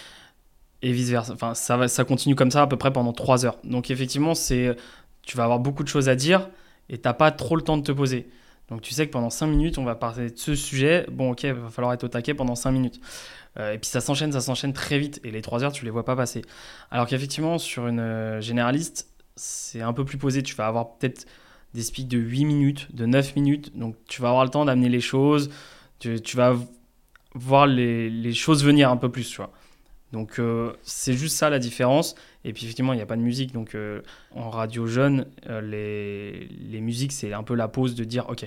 Et 0.82 0.92
vice-versa. 0.92 1.34
Enfin, 1.34 1.54
ça, 1.54 1.78
va, 1.78 1.88
ça 1.88 2.04
continue 2.04 2.34
comme 2.34 2.50
ça 2.50 2.64
à 2.64 2.68
peu 2.68 2.78
près 2.78 2.92
pendant 2.92 3.14
3 3.14 3.46
heures. 3.46 3.58
Donc 3.64 3.92
effectivement, 3.92 4.34
c'est, 4.34 4.76
tu 5.22 5.38
vas 5.38 5.44
avoir 5.44 5.60
beaucoup 5.60 5.84
de 5.84 5.88
choses 5.88 6.10
à 6.10 6.16
dire 6.16 6.50
et 6.90 6.98
tu 6.98 7.08
n'as 7.08 7.14
pas 7.14 7.32
trop 7.32 7.56
le 7.56 7.62
temps 7.62 7.78
de 7.78 7.84
te 7.84 7.92
poser. 7.92 8.28
Donc 8.70 8.82
tu 8.82 8.94
sais 8.94 9.06
que 9.06 9.12
pendant 9.12 9.30
5 9.30 9.46
minutes, 9.48 9.78
on 9.78 9.84
va 9.84 9.94
parler 9.94 10.32
de 10.32 10.38
ce 10.38 10.56
sujet. 10.56 11.06
Bon, 11.12 11.32
ok, 11.32 11.44
il 11.44 11.54
va 11.54 11.70
falloir 11.70 11.94
être 11.94 12.06
au 12.06 12.08
taquet 12.08 12.34
pendant 12.34 12.56
5 12.56 12.72
minutes. 12.72 13.00
Euh, 13.60 13.74
et 13.74 13.78
puis 13.78 13.90
ça 13.90 14.02
s'enchaîne, 14.02 14.32
ça 14.32 14.42
s'enchaîne 14.42 14.74
très 14.74 14.98
vite. 14.98 15.20
Et 15.24 15.30
les 15.30 15.44
3 15.44 15.64
heures, 15.64 15.74
tu 15.74 15.86
les 15.86 15.92
vois 15.92 16.06
pas 16.06 16.16
passer. 16.16 16.42
Alors 16.90 17.06
qu'effectivement, 17.06 17.60
sur 17.60 17.86
une 17.86 18.40
généraliste, 18.40 19.11
c'est 19.36 19.82
un 19.82 19.94
peu 19.94 20.06
plus 20.06 20.18
posé. 20.18 20.44
Tu 20.44 20.56
vas 20.56 20.68
avoir 20.68 20.98
peut-être 20.98 21.26
des 21.74 21.82
speaks 21.82 22.08
de 22.08 22.18
8 22.18 22.46
minutes, 22.46 22.96
de 22.96 23.06
9 23.06 23.36
minutes. 23.36 23.78
Donc 23.78 23.96
tu 24.08 24.22
vas 24.22 24.30
avoir 24.30 24.44
le 24.44 24.50
temps 24.50 24.66
d'amener 24.66 24.90
les 24.90 25.02
choses. 25.02 25.50
Tu, 26.00 26.36
vas 26.36 26.56
voir 27.36 27.68
les, 27.68 28.34
choses 28.34 28.64
venir 28.64 28.90
un 28.90 28.98
peu 28.98 29.10
plus, 29.10 29.30
tu 29.30 29.38
vois. 29.38 29.52
Donc 30.12 30.40
euh, 30.40 30.74
c'est 30.84 31.14
juste 31.14 31.38
ça 31.38 31.50
la 31.50 31.60
différence. 31.60 32.16
Et 32.44 32.54
puis 32.54 32.66
effectivement, 32.66 32.94
il 32.94 32.98
n'y 32.98 33.02
a 33.02 33.06
pas 33.06 33.16
de 33.16 33.22
musique. 33.22 33.54
Donc 33.54 33.76
euh, 33.76 34.02
en 34.36 34.50
radio 34.50 34.88
jeune, 34.88 35.28
euh, 35.48 35.62
les, 35.62 36.48
les, 36.48 36.82
musiques, 36.82 37.12
c'est 37.12 37.34
un 37.34 37.44
peu 37.44 37.54
la 37.56 37.68
pause 37.68 37.96
de 37.96 38.04
dire, 38.04 38.28
ok, 38.30 38.46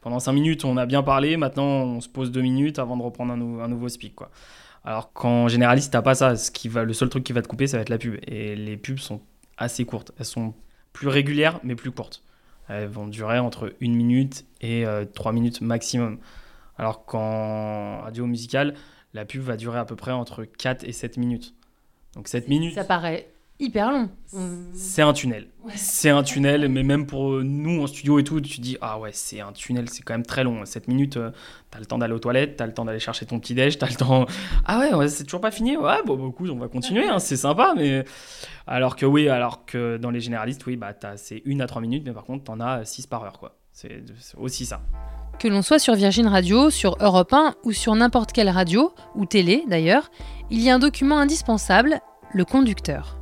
pendant 0.00 0.20
5 0.20 0.32
minutes, 0.32 0.64
on 0.64 0.76
a 0.76 0.86
bien 0.86 1.02
parlé, 1.02 1.36
maintenant 1.36 1.64
on 1.64 2.00
se 2.00 2.08
pose 2.08 2.30
2 2.30 2.40
minutes 2.40 2.78
avant 2.78 2.96
de 2.96 3.02
reprendre 3.02 3.32
un, 3.32 3.68
nouveau 3.68 3.88
speak. 3.88 4.14
Quoi. 4.14 4.30
Alors 4.84 5.12
qu'en 5.12 5.48
généraliste, 5.48 5.92
t'as 5.92 6.02
pas 6.02 6.14
ça. 6.14 6.36
Ce 6.36 6.50
qui 6.50 6.68
va, 6.68 6.84
le 6.84 6.92
seul 6.92 7.08
truc 7.08 7.24
qui 7.24 7.32
va 7.32 7.42
te 7.42 7.48
couper, 7.48 7.66
ça 7.66 7.78
va 7.78 7.82
être 7.82 7.88
la 7.88 7.98
pub. 7.98 8.16
Et 8.26 8.54
les 8.54 8.76
pubs 8.76 8.98
sont 8.98 9.20
assez 9.58 9.84
courtes. 9.84 10.12
Elles 10.18 10.26
sont 10.26 10.54
plus 10.92 11.08
régulières, 11.08 11.60
mais 11.62 11.74
plus 11.74 11.90
courtes. 11.90 12.22
Elles 12.68 12.88
vont 12.88 13.06
durer 13.06 13.38
entre 13.38 13.74
une 13.80 13.94
minute 13.94 14.44
et 14.60 14.86
euh, 14.86 15.04
trois 15.04 15.32
minutes 15.32 15.60
maximum. 15.60 16.18
Alors 16.78 17.04
qu'en 17.04 18.00
radio 18.00 18.26
musicale, 18.26 18.74
la 19.14 19.24
pub 19.24 19.42
va 19.42 19.56
durer 19.56 19.78
à 19.78 19.84
peu 19.84 19.96
près 19.96 20.12
entre 20.12 20.44
4 20.44 20.84
et 20.84 20.92
7 20.92 21.16
minutes. 21.16 21.54
Donc 22.14 22.28
7 22.28 22.48
minutes. 22.48 22.74
Ça 22.74 22.84
paraît 22.84 23.28
hyper 23.58 23.90
long. 23.90 24.08
C'est 24.74 25.02
un 25.02 25.12
tunnel. 25.12 25.48
C'est 25.74 26.10
un 26.10 26.22
tunnel, 26.22 26.68
mais 26.68 26.82
même 26.82 27.06
pour 27.06 27.42
nous 27.42 27.82
en 27.82 27.86
studio 27.86 28.18
et 28.18 28.24
tout, 28.24 28.40
tu 28.40 28.60
dis 28.60 28.76
ah 28.80 28.98
ouais, 28.98 29.10
c'est 29.12 29.40
un 29.40 29.52
tunnel, 29.52 29.88
c'est 29.88 30.02
quand 30.02 30.14
même 30.14 30.26
très 30.26 30.44
long. 30.44 30.64
7 30.64 30.88
minutes, 30.88 31.16
euh, 31.16 31.30
t'as 31.70 31.78
le 31.78 31.86
temps 31.86 31.98
d'aller 31.98 32.14
aux 32.14 32.18
toilettes, 32.18 32.56
t'as 32.56 32.66
le 32.66 32.74
temps 32.74 32.84
d'aller 32.84 32.98
chercher 32.98 33.26
ton 33.26 33.40
petit 33.40 33.54
déj, 33.54 33.78
t'as 33.78 33.88
le 33.88 33.94
temps. 33.94 34.26
Ah 34.64 34.78
ouais, 34.78 34.94
ouais 34.94 35.08
c'est 35.08 35.24
toujours 35.24 35.40
pas 35.40 35.50
fini. 35.50 35.76
Ouais, 35.76 36.02
bon, 36.04 36.16
beaucoup, 36.16 36.48
on 36.48 36.58
va 36.58 36.68
continuer, 36.68 37.06
hein, 37.06 37.18
c'est 37.18 37.36
sympa, 37.36 37.74
mais 37.76 38.04
alors 38.66 38.96
que 38.96 39.06
oui, 39.06 39.28
alors 39.28 39.64
que 39.64 39.96
dans 39.96 40.10
les 40.10 40.20
généralistes, 40.20 40.66
oui, 40.66 40.76
bah 40.76 40.94
c'est 41.16 41.42
1 41.46 41.60
à 41.60 41.66
3 41.66 41.80
minutes, 41.82 42.02
mais 42.06 42.12
par 42.12 42.24
contre, 42.24 42.44
t'en 42.44 42.60
as 42.60 42.84
6 42.84 43.06
par 43.06 43.24
heure, 43.24 43.38
quoi. 43.38 43.56
C'est 43.72 44.02
aussi 44.38 44.64
ça. 44.64 44.80
Que 45.38 45.48
l'on 45.48 45.60
soit 45.60 45.78
sur 45.78 45.94
Virgin 45.94 46.28
Radio, 46.28 46.70
sur 46.70 46.96
Europe 47.00 47.34
1 47.34 47.56
ou 47.64 47.72
sur 47.72 47.94
n'importe 47.94 48.32
quelle 48.32 48.48
radio, 48.48 48.94
ou 49.14 49.26
télé 49.26 49.64
d'ailleurs, 49.68 50.10
il 50.50 50.62
y 50.62 50.70
a 50.70 50.74
un 50.74 50.78
document 50.78 51.18
indispensable, 51.18 52.00
le 52.32 52.44
conducteur. 52.46 53.18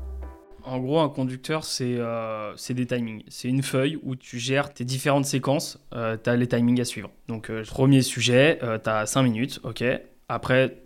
En 0.66 0.78
gros, 0.78 0.98
un 0.98 1.10
conducteur, 1.10 1.62
euh, 1.82 2.52
c'est 2.56 2.72
des 2.72 2.86
timings. 2.86 3.22
C'est 3.28 3.48
une 3.48 3.62
feuille 3.62 3.98
où 4.02 4.16
tu 4.16 4.38
gères 4.38 4.72
tes 4.72 4.84
différentes 4.84 5.26
séquences. 5.26 5.78
Euh, 5.94 6.16
tu 6.22 6.30
as 6.30 6.36
les 6.36 6.48
timings 6.48 6.80
à 6.80 6.86
suivre. 6.86 7.10
Donc, 7.28 7.50
euh, 7.50 7.62
premier 7.64 8.00
sujet, 8.00 8.58
tu 8.82 8.90
as 8.90 9.04
5 9.04 9.22
minutes, 9.22 9.60
ok. 9.62 9.84
Après, 10.30 10.78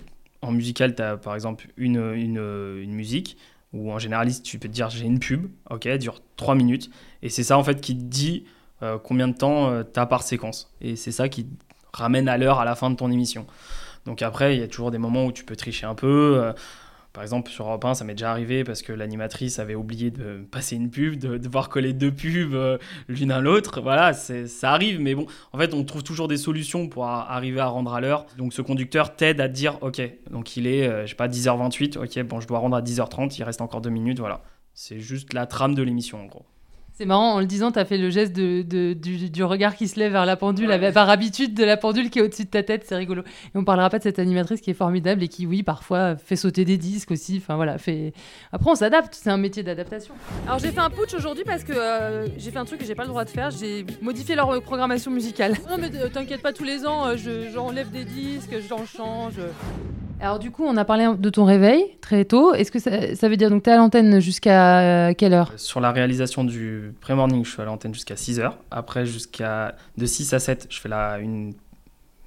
en 0.43 0.51
musical, 0.51 0.97
tu 0.97 1.03
as 1.03 1.17
par 1.17 1.37
exemple 1.37 1.69
une, 1.77 2.13
une, 2.15 2.39
une, 2.39 2.93
musique. 2.93 3.37
Ou 3.73 3.93
en 3.93 3.99
généraliste, 3.99 4.45
tu 4.45 4.59
peux 4.59 4.67
te 4.67 4.73
dire 4.73 4.91
j'ai 4.91 5.05
une 5.05 5.21
pub, 5.21 5.47
ok, 5.71 5.87
dure 5.99 6.21
3 6.37 6.57
minutes. 6.57 6.91
Et 7.23 7.29
c'est 7.29 7.45
ça 7.45 7.57
en 7.57 7.63
fait 7.63 7.81
qui 7.81 7.97
te 7.97 8.03
dit 8.03 8.45
combien 9.03 9.29
de 9.29 9.37
temps 9.37 9.85
tu 9.85 10.01
as 10.01 10.07
par 10.07 10.23
séquence. 10.23 10.73
Et 10.81 10.97
c'est 10.97 11.13
ça 11.13 11.29
qui 11.29 11.47
ramène 11.93 12.29
à 12.29 12.39
l'heure 12.39 12.61
à 12.61 12.65
la 12.65 12.75
fin 12.75 12.91
de 12.91 12.97
ton 12.97 13.11
émission. 13.11 13.47
Donc 14.07 14.23
après, 14.23 14.57
il 14.57 14.61
y 14.61 14.63
a 14.63 14.69
toujours 14.69 14.91
des 14.91 14.99
moments 14.99 15.27
où 15.27 15.33
tu 15.33 15.45
peux 15.45 15.57
tricher 15.57 15.85
un 15.85 15.95
peu. 15.95 16.53
Par 17.13 17.23
exemple, 17.23 17.51
sur 17.51 17.65
Europe 17.67 17.85
1, 17.85 17.95
ça 17.95 18.05
m'est 18.05 18.15
déjà 18.15 18.31
arrivé 18.31 18.65
parce 18.65 18.83
que 18.83 18.93
l'animatrice 18.93 19.59
avait 19.59 19.75
oublié 19.75 20.11
de 20.11 20.47
passer 20.51 20.77
une 20.77 20.91
pub, 20.91 21.17
de 21.17 21.39
devoir 21.39 21.69
coller 21.69 21.93
deux 21.93 22.13
pubs 22.13 22.55
euh, 22.55 22.79
l'une 23.09 23.33
à 23.33 23.41
l'autre. 23.41 23.81
Voilà, 23.81 24.13
ça 24.13 24.73
arrive, 24.73 25.01
mais 25.01 25.15
bon, 25.15 25.27
en 25.53 25.59
fait, 25.59 25.75
on 25.75 25.85
trouve 25.85 26.03
toujours 26.03 26.29
des 26.29 26.37
solutions 26.37 26.89
pour 26.89 27.07
arriver 27.07 27.61
à 27.61 27.67
rendre 27.67 27.95
à 27.95 28.01
l'heure. 28.01 28.27
Donc, 28.37 28.53
ce 28.53 28.63
conducteur 28.63 29.17
t'aide 29.17 29.41
à 29.41 29.49
te 29.49 29.55
dire, 29.55 29.79
ok, 29.81 30.01
donc 30.31 30.57
il 30.57 30.67
est, 30.67 30.87
euh, 30.87 31.07
je 31.07 31.11
sais 31.11 31.17
pas, 31.17 31.29
10h28, 31.29 31.99
ok, 31.99 32.27
bon, 32.27 32.41
je 32.41 32.47
dois 32.47 32.59
rendre 32.59 32.77
à 32.77 32.83
10h30, 32.83 33.35
il 33.39 33.43
reste 33.43 33.63
encore 33.63 33.81
deux 33.81 33.91
minutes, 33.91 34.19
voilà. 34.19 34.43
C'est 34.75 35.01
juste 35.01 35.33
la 35.33 35.47
trame 35.47 35.75
de 35.75 35.83
l'émission, 35.83 36.23
en 36.23 36.27
gros. 36.27 36.47
C'est 36.99 37.07
marrant, 37.07 37.35
en 37.35 37.39
le 37.39 37.47
disant, 37.47 37.71
tu 37.71 37.79
as 37.79 37.85
fait 37.85 37.97
le 37.97 38.11
geste 38.11 38.33
de, 38.33 38.93
du, 38.93 39.45
regard 39.45 39.77
qui 39.77 39.87
se 39.87 40.01
lève 40.01 40.11
vers 40.11 40.27
la 40.27 40.35
pendule, 40.35 40.69
par 40.93 41.09
habitude 41.09 41.55
de 41.55 41.63
la 41.63 41.77
pendule 41.77 42.11
qui 42.11 42.19
est 42.19 42.23
au-dessus 42.23 42.43
de 42.43 42.51
ta 42.51 42.65
tête, 42.65 42.87
c'est 42.89 42.97
rigolo. 42.97 43.23
Et 43.23 43.57
on 43.57 43.63
parlera 43.63 43.89
pas 43.89 43.99
de 43.99 44.03
cette 44.03 44.19
animatrice 44.19 44.61
qui 44.61 44.71
est 44.71 44.75
formidable 44.75 45.23
et 45.23 45.29
qui, 45.29 45.47
oui, 45.47 45.63
parfois 45.63 46.17
fait 46.17 46.35
sauter 46.35 46.65
des 46.65 46.77
disques 46.77 47.13
aussi. 47.13 47.37
Enfin 47.37 47.55
voilà, 47.55 47.79
fait. 47.79 48.15
Après, 48.51 48.69
on 48.69 48.75
s'adapte, 48.75 49.15
c'est 49.15 49.31
un 49.31 49.37
métier 49.37 49.63
d'adaptation. 49.63 50.13
Alors 50.45 50.59
j'ai 50.59 50.73
fait 50.73 50.81
un 50.81 50.91
putsch 50.91 51.15
aujourd'hui 51.15 51.45
parce 51.45 51.63
que 51.63 51.73
euh, 51.73 52.27
j'ai 52.37 52.51
fait 52.51 52.59
un 52.59 52.65
truc 52.65 52.81
que 52.81 52.85
j'ai 52.85 52.97
pas 52.97 53.05
le 53.05 53.11
droit 53.11 53.25
de 53.25 53.31
faire, 53.31 53.53
j'ai 53.53 53.87
modifié 54.03 54.35
leur 54.35 54.61
programmation 54.63 55.13
musicale. 55.13 55.55
Non 55.71 55.77
mais 55.79 55.95
euh, 55.95 56.09
t'inquiète 56.09 56.43
pas, 56.43 56.53
tous 56.53 56.65
les 56.65 56.85
ans, 56.85 57.07
euh, 57.07 57.17
j'enlève 57.55 57.93
des 57.93 58.05
disques, 58.05 58.57
j'en 58.69 58.85
change. 58.85 59.35
Alors 60.21 60.41
du 60.41 60.51
coup, 60.51 60.65
on 60.65 60.77
a 60.77 60.85
parlé 60.85 61.09
de 61.17 61.31
ton 61.31 61.45
réveil 61.45 61.85
très 62.01 62.25
tôt. 62.25 62.53
Est-ce 62.53 62.73
que 62.73 62.79
ça, 62.81 63.29
veut 63.29 63.37
dire 63.37 63.51
donc 63.51 63.63
tu 63.63 63.71
es 63.71 63.73
à 63.73 63.77
l'antenne 63.77 64.21
jusqu'à 64.21 65.15
quelle 65.15 65.33
heure? 65.33 65.53
Sur 65.57 65.81
la 65.81 65.93
réalisation 65.93 66.43
du 66.43 66.93
pré-morning, 67.01 67.45
je 67.45 67.51
suis 67.51 67.63
à 67.63 67.65
l'antenne 67.65 67.95
jusqu'à 67.95 68.17
6 68.17 68.41
heures. 68.41 68.59
Après, 68.71 69.07
jusqu'à 69.07 69.77
de 69.97 70.07
6 70.07 70.35
à 70.35 70.39
7, 70.41 70.67
je 70.71 70.81
fais 70.81 70.89
la, 70.89 71.19
une, 71.19 71.55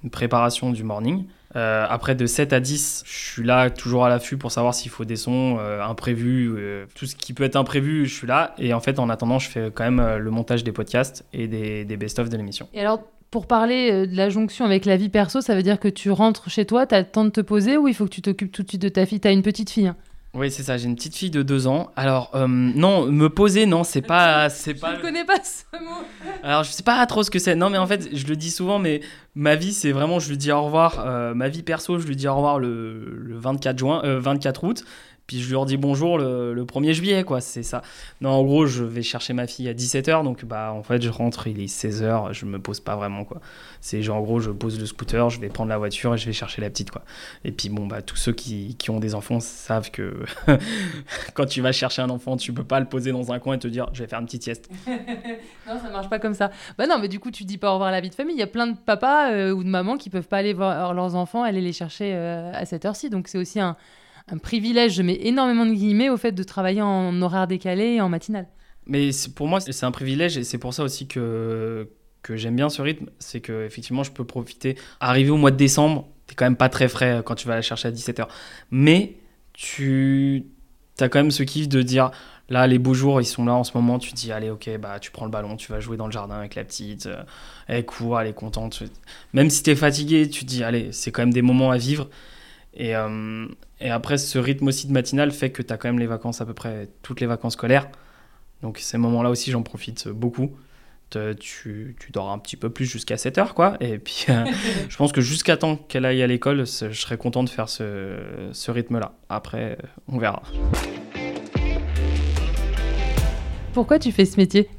préparation 0.10 0.72
du 0.72 0.84
morning. 0.84 1.26
Euh, 1.58 1.86
après, 1.90 2.16
de 2.16 2.26
7 2.26 2.54
à 2.54 2.62
10, 2.62 3.04
je 3.06 3.12
suis 3.34 3.44
là 3.44 3.70
toujours 3.70 4.06
à 4.06 4.10
l'affût 4.10 4.38
pour 4.38 4.52
savoir 4.52 4.74
s'il 4.74 4.90
faut 4.90 5.04
des 5.04 5.18
sons 5.18 5.58
euh, 5.60 5.84
imprévus. 5.84 6.50
Euh, 6.56 6.86
tout 6.96 7.06
ce 7.06 7.16
qui 7.16 7.34
peut 7.34 7.44
être 7.44 7.58
imprévu, 7.58 8.06
je 8.06 8.16
suis 8.16 8.28
là. 8.28 8.56
Et 8.58 8.74
en 8.74 8.80
fait, 8.80 9.00
en 9.00 9.10
attendant, 9.10 9.38
je 9.38 9.50
fais 9.50 9.70
quand 9.70 9.84
même 9.84 10.18
le 10.18 10.32
montage 10.32 10.64
des 10.64 10.72
podcasts 10.72 11.26
et 11.34 11.48
des, 11.48 11.84
des 11.84 11.98
best-of 11.98 12.30
de 12.30 12.38
l'émission. 12.38 12.70
Et 12.74 12.80
alors, 12.80 13.02
pour 13.32 13.48
parler 13.48 13.90
euh, 13.92 14.06
de 14.06 14.16
la 14.16 14.30
jonction 14.30 14.66
avec 14.66 14.86
la 14.86 14.98
vie 14.98 15.10
perso, 15.10 15.40
ça 15.42 15.56
veut 15.56 15.64
dire 15.64 15.80
que 15.80 15.88
tu 15.88 16.12
rentres 16.12 16.50
chez 16.50 16.66
toi, 16.66 16.86
tu 16.86 16.94
as 16.94 17.00
le 17.00 17.08
temps 17.08 17.24
de 17.24 17.30
te 17.30 17.42
poser 17.42 17.78
ou 17.78 17.88
il 17.88 17.96
faut 17.96 18.04
que 18.04 18.10
tu 18.10 18.22
t'occupes 18.22 18.52
tout 18.52 18.62
de 18.62 18.70
suite 18.70 18.82
de 18.82 18.90
ta 18.90 19.06
fille? 19.06 19.22
Tu 19.22 19.28
as 19.28 19.32
une 19.32 19.42
petite 19.42 19.70
fille 19.70 19.88
hein 19.88 19.96
Oui, 20.34 20.52
c'est 20.52 20.64
ça, 20.64 20.78
j'ai 20.78 20.86
une 20.86 20.96
petite 20.96 21.16
fille 21.16 21.32
de 21.32 21.42
deux 21.42 21.66
ans. 21.66 21.92
Alors, 21.96 22.30
euh, 22.36 22.46
non, 22.48 23.06
me 23.06 23.30
poser, 23.30 23.66
non, 23.66 23.86
c'est 23.86 24.02
pas. 24.02 24.50
c'est 24.50 24.74
pas... 24.74 24.92
Je 24.92 24.98
ne 24.98 25.02
connais 25.02 25.24
pas 25.24 25.40
ce 25.42 25.64
mot. 25.82 26.04
Alors, 26.44 26.66
je 26.66 26.72
sais 26.72 26.84
pas 26.84 27.04
trop 27.06 27.24
ce 27.24 27.32
que 27.32 27.40
c'est. 27.40 27.56
Non, 27.56 27.70
mais 27.70 27.78
en 27.78 27.88
fait, 27.88 28.10
je 28.14 28.28
le 28.28 28.36
dis 28.36 28.52
souvent, 28.52 28.80
mais 28.80 29.00
ma 29.36 29.56
vie, 29.56 29.74
c'est 29.74 29.92
vraiment, 29.92 30.20
je 30.20 30.30
lui 30.30 30.38
dis 30.38 30.52
au 30.52 30.64
revoir. 30.64 31.06
Euh, 31.06 31.34
ma 31.34 31.50
vie 31.50 31.64
perso, 31.64 32.00
je 32.00 32.08
lui 32.08 32.16
dis 32.16 32.28
au 32.28 32.36
revoir 32.36 32.60
le, 32.60 33.18
le 33.18 33.38
24, 33.38 33.78
juin, 33.78 34.02
24 34.04 34.64
août. 34.64 34.86
Puis 35.32 35.40
je 35.40 35.52
leur 35.54 35.66
dis 35.66 35.78
bonjour 35.78 36.18
le, 36.18 36.66
1er 36.66 36.92
juillet, 36.92 37.24
quoi, 37.24 37.40
c'est 37.40 37.64
ça. 37.64 37.84
Non, 38.20 38.32
en 38.32 38.44
gros, 38.44 38.66
je 38.66 38.84
vais 38.84 39.02
chercher 39.02 39.32
ma 39.32 39.48
fille 39.48 39.70
à 39.70 39.74
17h, 39.74 40.26
donc 40.26 40.44
bah 40.44 40.74
en 40.74 40.84
fait, 40.84 41.02
je 41.02 41.10
rentre, 41.10 41.48
il 41.48 41.62
est 41.62 41.74
16h, 41.74 42.34
je 42.34 42.46
me 42.46 42.60
pose 42.60 42.82
pas 42.82 42.98
vraiment, 42.98 43.24
quoi. 43.24 43.40
C'est 43.80 44.02
genre, 44.02 44.18
en 44.18 44.22
gros, 44.22 44.42
je 44.42 44.52
pose 44.52 44.78
le 44.78 44.86
scooter, 44.86 45.30
je 45.30 45.40
vais 45.40 45.48
prendre 45.48 45.70
la 45.70 45.78
voiture 45.78 46.14
et 46.14 46.18
je 46.18 46.26
vais 46.26 46.34
chercher 46.34 46.62
la 46.62 46.70
petite, 46.70 46.92
quoi. 46.92 47.04
Et 47.46 47.54
puis 47.54 47.70
bon, 47.70 47.88
bah 47.88 48.02
tous 48.02 48.18
ceux 48.18 48.34
qui, 48.34 48.76
qui 48.76 48.90
ont 48.90 49.00
des 49.00 49.16
enfants 49.16 49.40
savent 49.40 49.90
que 49.90 50.18
quand 51.34 51.46
tu 51.46 51.62
vas 51.62 51.72
chercher 51.72 52.02
un 52.02 52.10
enfant, 52.10 52.36
tu 52.36 52.52
peux 52.52 52.66
pas 52.66 52.82
le 52.82 52.88
poser 52.88 53.14
dans 53.14 53.32
un 53.32 53.40
coin 53.40 53.56
et 53.56 53.60
te 53.60 53.70
dire, 53.70 53.88
je 53.94 54.04
vais 54.04 54.10
faire 54.10 54.20
une 54.20 54.26
petite 54.26 54.44
sieste. 54.44 54.70
non, 54.88 55.80
ça 55.82 55.90
marche 55.92 56.10
pas 56.10 56.20
comme 56.20 56.34
ça. 56.34 56.52
Bah 56.78 56.88
non, 56.88 57.00
mais 57.00 57.08
du 57.08 57.22
coup, 57.22 57.32
tu 57.32 57.46
dis 57.46 57.58
pas 57.58 57.70
au 57.70 57.74
revoir 57.76 57.88
à 57.88 57.94
la 57.94 58.02
vie 58.02 58.10
de 58.10 58.16
famille. 58.16 58.36
Il 58.36 58.40
y 58.40 58.44
a 58.44 58.48
plein 58.48 58.68
de 58.68 58.76
papas 58.78 59.21
euh, 59.30 59.54
ou 59.54 59.64
de 59.64 59.70
mamans 59.70 59.98
qui 59.98 60.10
peuvent 60.10 60.28
pas 60.28 60.38
aller 60.38 60.54
voir 60.54 60.94
leurs 60.94 61.16
enfants, 61.16 61.44
aller 61.44 61.62
les 61.62 61.74
chercher 61.74 62.14
euh, 62.14 62.52
à 62.54 62.66
cette 62.66 62.86
heure-ci, 62.86 63.10
donc 63.10 63.28
c'est 63.28 63.38
aussi 63.38 63.60
un 63.60 63.78
un 64.28 64.38
privilège, 64.38 64.94
je 64.94 65.02
mets 65.02 65.20
énormément 65.22 65.66
de 65.66 65.74
guillemets 65.74 66.10
au 66.10 66.18
fait 66.18 66.32
de 66.32 66.44
travailler 66.44 66.82
en 66.82 67.22
horaire 67.22 67.48
décalé 67.48 67.96
et 67.96 68.02
en 68.02 68.10
matinale. 68.10 68.48
Mais 68.86 69.12
pour 69.36 69.48
moi, 69.48 69.60
c'est 69.60 69.86
un 69.86 69.92
privilège 69.92 70.38
et 70.38 70.44
c'est 70.44 70.58
pour 70.58 70.74
ça 70.74 70.84
aussi 70.84 71.08
que, 71.08 71.90
que 72.22 72.36
j'aime 72.36 72.56
bien 72.56 72.70
ce 72.70 72.82
rythme. 72.82 73.10
C'est 73.20 73.42
que 73.42 73.66
effectivement, 73.66 74.04
je 74.04 74.12
peux 74.12 74.26
profiter. 74.26 74.78
Arrivé 75.00 75.30
au 75.30 75.38
mois 75.38 75.52
de 75.52 75.58
décembre, 75.58 76.08
t'es 76.28 76.36
quand 76.36 76.46
même 76.46 76.56
pas 76.56 76.70
très 76.70 76.88
frais 76.88 77.22
quand 77.26 77.36
tu 77.36 77.48
vas 77.48 77.56
la 77.56 77.62
chercher 77.62 77.90
à 77.90 77.92
17h. 77.92 78.28
Mais 78.72 79.16
tu 79.54 80.46
as 81.00 81.10
quand 81.10 81.20
même 81.20 81.32
ce 81.32 81.44
kiff 81.44 81.68
de 81.68 81.82
dire 81.82 82.12
là, 82.52 82.68
les 82.68 82.78
beaux 82.78 82.94
jours, 82.94 83.22
ils 83.22 83.26
sont 83.26 83.46
là 83.46 83.54
en 83.54 83.64
ce 83.64 83.76
moment. 83.76 83.98
Tu 83.98 84.12
te 84.12 84.16
dis, 84.16 84.32
allez, 84.32 84.50
ok, 84.50 84.70
bah, 84.80 85.00
tu 85.00 85.10
prends 85.10 85.26
le 85.26 85.32
ballon, 85.32 85.56
tu 85.56 85.72
vas 85.72 85.80
jouer 85.80 85.98
dans 85.98 86.06
le 86.06 86.12
jardin 86.12 86.36
avec 86.36 86.56
la 86.56 86.64
petite. 86.64 87.08
Euh, 87.08 87.24
elle 87.68 87.86
court, 87.86 88.20
elle 88.20 88.28
est 88.28 88.34
contente. 88.34 88.84
Même 89.34 89.50
si 89.50 89.64
t'es 89.64 89.76
fatigué, 89.76 90.30
tu 90.30 90.42
te 90.42 90.50
dis, 90.50 90.64
allez, 90.64 90.92
c'est 90.92 91.12
quand 91.12 91.22
même 91.22 91.34
des 91.34 91.42
moments 91.42 91.72
à 91.72 91.78
vivre. 91.78 92.10
Et, 92.74 92.96
euh, 92.96 93.48
et 93.80 93.90
après, 93.90 94.18
ce 94.18 94.38
rythme 94.38 94.68
aussi 94.68 94.88
de 94.88 94.92
matinale 94.92 95.32
fait 95.32 95.52
que 95.52 95.62
tu 95.62 95.74
as 95.74 95.78
quand 95.78 95.88
même 95.88 96.00
les 96.00 96.08
vacances, 96.08 96.42
à 96.42 96.46
peu 96.46 96.54
près 96.54 96.90
toutes 97.02 97.22
les 97.22 97.28
vacances 97.28 97.54
scolaires. 97.54 97.88
Donc 98.62 98.78
ces 98.78 98.98
moments-là 98.98 99.30
aussi, 99.30 99.50
j'en 99.52 99.64
profite 99.64 100.08
beaucoup. 100.10 100.52
Tu, 101.10 101.94
tu, 102.00 102.12
dors 102.14 102.32
un 102.32 102.40
petit 102.40 102.56
peu 102.56 102.70
plus 102.70 102.86
jusqu'à 102.86 103.18
7 103.18 103.38
heures, 103.38 103.54
quoi. 103.54 103.76
Et 103.82 103.98
puis, 103.98 104.28
euh, 104.30 104.46
je 104.90 104.96
pense 104.96 105.12
que 105.12 105.20
jusqu'à 105.20 105.58
temps 105.58 105.76
qu'elle 105.76 106.06
aille 106.06 106.24
à 106.24 106.28
l'école, 106.28 106.66
je 106.66 106.94
serais 106.94 107.18
content 107.18 107.44
de 107.44 107.50
faire 107.50 107.68
ce, 107.68 108.16
ce 108.54 108.72
rythme-là. 108.72 109.14
Après, 109.28 109.78
on 110.08 110.18
verra. 110.20 110.42
Pourquoi 113.74 114.00
tu 114.00 114.12
fais 114.12 114.26
ce 114.26 114.38
métier? 114.38 114.70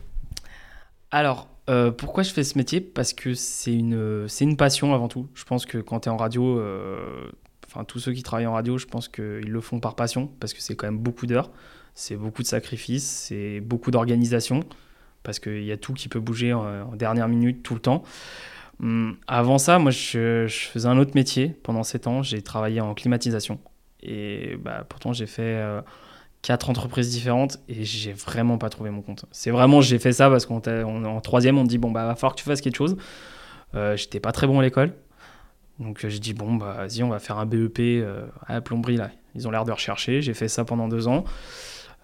Alors, 1.10 1.48
euh, 1.70 1.90
pourquoi 1.90 2.22
je 2.22 2.30
fais 2.30 2.44
ce 2.44 2.58
métier? 2.58 2.80
Parce 2.80 3.14
que 3.14 3.32
c'est 3.32 3.72
une, 3.72 4.26
une 4.40 4.56
passion 4.56 4.94
avant 4.94 5.08
tout. 5.08 5.28
Je 5.34 5.44
pense 5.44 5.64
que 5.64 5.78
quand 5.78 6.00
tu 6.00 6.08
es 6.08 6.12
en 6.12 6.18
radio, 6.18 6.58
euh, 6.58 7.30
tous 7.88 8.00
ceux 8.00 8.12
qui 8.12 8.22
travaillent 8.22 8.46
en 8.46 8.52
radio, 8.52 8.76
je 8.76 8.86
pense 8.86 9.08
qu'ils 9.08 9.48
le 9.48 9.60
font 9.62 9.80
par 9.80 9.94
passion 9.94 10.30
parce 10.40 10.52
que 10.52 10.60
c'est 10.60 10.76
quand 10.76 10.86
même 10.86 10.98
beaucoup 10.98 11.26
d'heures, 11.26 11.50
c'est 11.94 12.16
beaucoup 12.16 12.42
de 12.42 12.46
sacrifices, 12.46 13.08
c'est 13.08 13.60
beaucoup 13.60 13.90
d'organisation 13.90 14.60
parce 15.22 15.38
qu'il 15.38 15.64
y 15.64 15.72
a 15.72 15.78
tout 15.78 15.94
qui 15.94 16.08
peut 16.08 16.20
bouger 16.20 16.52
en, 16.52 16.94
dernière 16.94 17.28
minute 17.28 17.62
tout 17.62 17.74
le 17.74 17.80
temps. 17.80 18.02
Hum, 18.82 19.16
avant 19.26 19.56
ça, 19.56 19.78
moi 19.78 19.90
je, 19.90 20.46
faisais 20.48 20.88
un 20.88 20.98
autre 20.98 21.12
métier 21.14 21.48
pendant 21.62 21.82
7 21.82 22.08
ans, 22.08 22.22
j'ai 22.22 22.42
travaillé 22.42 22.80
en 22.80 22.92
climatisation 22.94 23.58
et 24.02 24.56
bah, 24.58 24.84
pourtant 24.86 25.12
j'ai 25.12 25.26
fait 25.26 25.42
euh, 25.42 25.80
quatre 26.42 26.68
entreprises 26.70 27.10
différentes 27.10 27.60
et 27.68 27.84
j'ai 27.84 28.12
vraiment 28.12 28.58
pas 28.58 28.68
trouvé 28.68 28.90
mon 28.90 29.00
compte. 29.00 29.24
C'est 29.30 29.50
vraiment 29.50 29.80
j'ai 29.80 29.98
fait 29.98 30.12
ça 30.12 30.28
parce 30.28 30.44
qu'en 30.46 30.60
en 30.60 31.20
troisième 31.20 31.58
on 31.58 31.62
me 31.62 31.68
dit 31.68 31.78
bon 31.78 31.90
bah 31.90 32.06
va 32.06 32.14
falloir 32.14 32.34
que 32.34 32.40
tu 32.40 32.44
fasses 32.44 32.60
quelque 32.60 32.76
chose. 32.76 32.96
Euh, 33.74 33.96
j'étais 33.96 34.20
pas 34.20 34.32
très 34.32 34.46
bon 34.46 34.60
à 34.60 34.62
l'école, 34.62 34.92
donc 35.82 36.04
euh, 36.04 36.08
j'ai 36.08 36.18
dit, 36.18 36.34
bon, 36.34 36.54
bah, 36.54 36.74
vas-y, 36.78 37.02
on 37.02 37.08
va 37.08 37.18
faire 37.18 37.38
un 37.38 37.46
BEP 37.46 37.78
euh, 37.80 38.26
à 38.46 38.54
la 38.54 38.60
plomberie, 38.60 38.96
là. 38.96 39.10
Ils 39.34 39.48
ont 39.48 39.50
l'air 39.50 39.64
de 39.64 39.72
rechercher. 39.72 40.22
J'ai 40.22 40.34
fait 40.34 40.48
ça 40.48 40.64
pendant 40.64 40.88
deux 40.88 41.08
ans. 41.08 41.24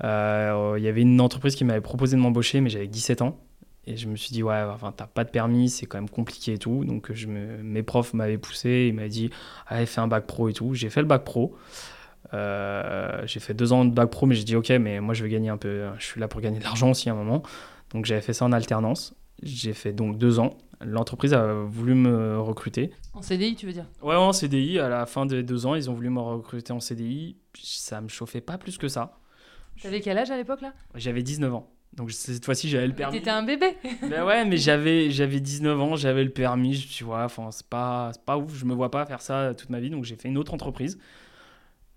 Euh, 0.04 0.75
il 0.78 0.85
y 0.85 0.88
avait 0.88 1.02
une 1.02 1.21
entreprise 1.21 1.54
qui 1.54 1.64
m'avait 1.64 1.80
proposé 1.80 2.16
de 2.16 2.21
m'embaucher, 2.21 2.61
mais 2.61 2.71
j'avais 2.71 2.87
17 2.87 3.23
ans. 3.23 3.38
Et 3.87 3.97
je 3.97 4.07
me 4.09 4.16
suis 4.16 4.30
dit, 4.30 4.42
ouais, 4.42 4.62
enfin, 4.71 4.92
t'as 4.95 5.07
pas 5.07 5.25
de 5.25 5.30
permis, 5.30 5.71
c'est 5.71 5.87
quand 5.87 5.99
même 5.99 6.11
compliqué 6.11 6.54
et 6.54 6.59
tout. 6.59 6.85
Donc 6.85 7.11
mes 7.11 7.83
profs 7.83 8.12
m'avaient 8.12 8.38
poussé, 8.38 8.87
ils 8.88 8.95
m'avaient 8.95 9.09
dit, 9.09 9.30
allez, 9.66 9.87
fais 9.87 10.00
un 10.00 10.09
bac 10.09 10.26
pro 10.26 10.49
et 10.49 10.52
tout. 10.52 10.75
J'ai 10.75 10.90
fait 10.90 11.00
le 11.00 11.07
bac 11.07 11.25
pro. 11.25 11.57
J'ai 12.32 13.40
fait 13.40 13.54
deux 13.54 13.73
ans 13.73 13.85
de 13.85 13.90
bac 13.90 14.11
pro, 14.11 14.26
mais 14.26 14.35
j'ai 14.35 14.44
dit, 14.44 14.56
ok, 14.56 14.70
mais 14.70 15.00
moi 15.00 15.14
je 15.14 15.23
vais 15.25 15.30
gagner 15.30 15.49
un 15.49 15.56
peu, 15.56 15.87
je 15.99 16.04
suis 16.04 16.20
là 16.20 16.28
pour 16.28 16.40
gagner 16.40 16.58
de 16.58 16.64
l'argent 16.64 16.90
aussi 16.90 17.08
à 17.08 17.12
un 17.12 17.16
moment. 17.16 17.42
Donc 17.92 18.04
j'avais 18.04 18.20
fait 18.20 18.32
ça 18.32 18.44
en 18.44 18.52
alternance. 18.52 19.14
J'ai 19.42 19.73
fait 19.73 19.92
donc 19.92 20.18
deux 20.18 20.38
ans. 20.40 20.58
L'entreprise 20.80 21.32
a 21.32 21.52
voulu 21.52 21.94
me 21.94 22.38
recruter. 22.38 22.90
En 23.14 23.23
CDI, 23.23 23.56
tu 23.56 23.66
veux 23.66 23.73
dire? 23.73 23.87
Ouais, 24.02 24.14
en 24.14 24.32
CDI. 24.32 24.78
À 24.78 24.88
la 24.88 25.06
fin 25.06 25.26
des 25.26 25.42
deux 25.42 25.66
ans, 25.66 25.75
ils 25.75 25.90
ont 25.90 25.94
voulu 25.94 26.11
me 26.11 26.20
recruter 26.20 26.73
en 26.73 26.80
CDI. 26.80 27.37
Ça 27.61 28.00
me 28.00 28.08
chauffait 28.08 28.40
pas 28.40 28.58
plus 28.58 28.78
que 28.78 28.88
ça. 28.88 29.18
T'avais 29.82 30.00
quel 30.00 30.18
âge 30.18 30.30
à 30.30 30.37
l'époque 30.37 30.61
là? 30.61 30.73
J'avais 30.94 31.23
19 31.23 31.54
ans. 31.54 31.70
Donc 31.94 32.12
cette 32.12 32.44
fois-ci, 32.44 32.68
j'avais 32.68 32.87
le 32.87 32.94
permis. 32.94 33.18
T'étais 33.18 33.30
un 33.30 33.42
bébé 33.42 33.76
Ben 34.02 34.25
ouais, 34.25 34.44
mais 34.44 34.56
j'avais, 34.56 35.11
j'avais 35.11 35.40
19 35.40 35.80
ans, 35.80 35.97
j'avais 35.97 36.23
le 36.23 36.30
permis. 36.30 36.70
Dit, 36.73 37.04
ouais, 37.04 37.16
enfin, 37.16 37.50
c'est 37.50 37.66
pas, 37.66 38.11
c'est 38.12 38.25
pas 38.25 38.37
ouf, 38.37 38.54
je 38.54 38.64
me 38.64 38.75
vois 38.75 38.90
pas 38.90 39.04
faire 39.06 39.23
ça 39.23 39.54
toute 39.54 39.70
ma 39.70 39.80
vie. 39.80 39.90
Donc 39.90 40.04
j'ai 40.04 40.16
fait 40.16 40.28
une 40.28 40.38
autre 40.38 40.54
entreprise. 40.54 40.99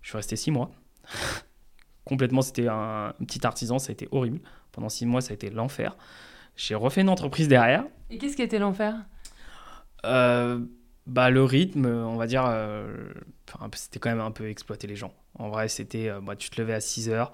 Je 0.02 0.08
suis 0.08 0.16
resté 0.16 0.36
6 0.36 0.50
mois. 0.50 0.70
Complètement, 2.04 2.42
c'était 2.42 2.68
un, 2.68 3.14
un 3.18 3.24
petit 3.24 3.46
artisan, 3.46 3.78
ça 3.78 3.90
a 3.90 3.92
été 3.92 4.08
horrible. 4.10 4.40
Pendant 4.72 4.88
6 4.88 5.06
mois, 5.06 5.20
ça 5.20 5.30
a 5.30 5.34
été 5.34 5.50
l'enfer. 5.50 5.96
J'ai 6.56 6.74
refait 6.74 7.00
une 7.02 7.08
entreprise 7.08 7.48
derrière. 7.48 7.84
Et 8.10 8.18
qu'est-ce 8.18 8.36
qui 8.36 8.42
était 8.42 8.58
l'enfer? 8.58 8.96
Euh, 10.04 10.58
bah, 11.06 11.30
le 11.30 11.44
rythme, 11.44 11.86
on 11.86 12.16
va 12.16 12.26
dire, 12.26 12.44
euh, 12.46 13.12
c'était 13.74 13.98
quand 13.98 14.10
même 14.10 14.20
un 14.20 14.30
peu 14.30 14.48
exploiter 14.48 14.86
les 14.86 14.96
gens. 14.96 15.14
En 15.38 15.48
vrai, 15.48 15.68
c'était, 15.68 16.08
euh, 16.08 16.20
bah, 16.20 16.36
tu 16.36 16.50
te 16.50 16.60
levais 16.60 16.74
à 16.74 16.80
6 16.80 17.08
heures, 17.08 17.32